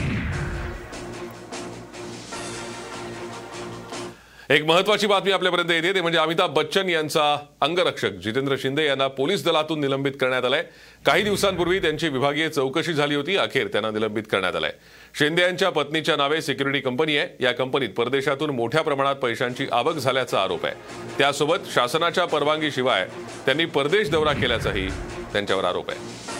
एक 4.50 4.64
महत्वाची 4.64 5.06
बातमी 5.06 5.32
आपल्यापर्यंत 5.32 5.70
येते 5.70 5.94
ते 5.94 6.00
म्हणजे 6.00 6.18
अमिताभ 6.18 6.50
बच्चन 6.50 6.88
यांचा 6.88 7.36
अंगरक्षक. 7.60 8.10
जितेंद्र 8.10 8.56
शिंदे 8.58 8.86
यांना 8.86 9.06
पोलीस 9.08 9.44
दलातून 9.44 9.80
निलंबित 9.80 10.12
करण्यात 10.20 10.44
आलंय. 10.44 10.62
काही 11.06 11.22
दिवसांपूर्वी 11.22 11.78
त्यांची 11.78 12.08
विभागीय 12.08 12.48
चौकशी 12.48 12.92
झाली 12.92 13.14
होती 13.14 13.36
अखेर 13.36 13.66
त्यांना 13.66 13.90
निलंबित 13.90 14.22
करण्यात 14.22 14.56
आलंय. 14.56 14.70
शिंदे 15.18 15.42
यांच्या 15.42 15.70
पत्नीच्या 15.70 16.16
नावे 16.16 16.40
सिक्युरिटी 16.42 16.80
कंपनी 16.80 17.16
आहे. 17.16 17.44
या 17.44 17.52
कंपनीत 17.52 17.88
परदेशातून 17.88 18.50
मोठ्या 18.50 18.82
प्रमाणात 18.82 19.16
पैशांची 19.16 19.66
आवक 19.72 19.94
झाल्याचा 19.94 20.42
आरोप 20.42 20.66
आहे. 20.66 20.74
त्यासोबत 21.18 21.70
शासनाच्या 21.74 22.24
परवानगीशिवाय 22.24 23.06
त्यांनी 23.46 23.64
परदेश 23.64 24.10
दौरा 24.10 24.32
केल्याचाही 24.32 24.88
त्यांच्यावर 25.32 25.64
आरोप 25.64 25.90
आहे. 25.90 26.39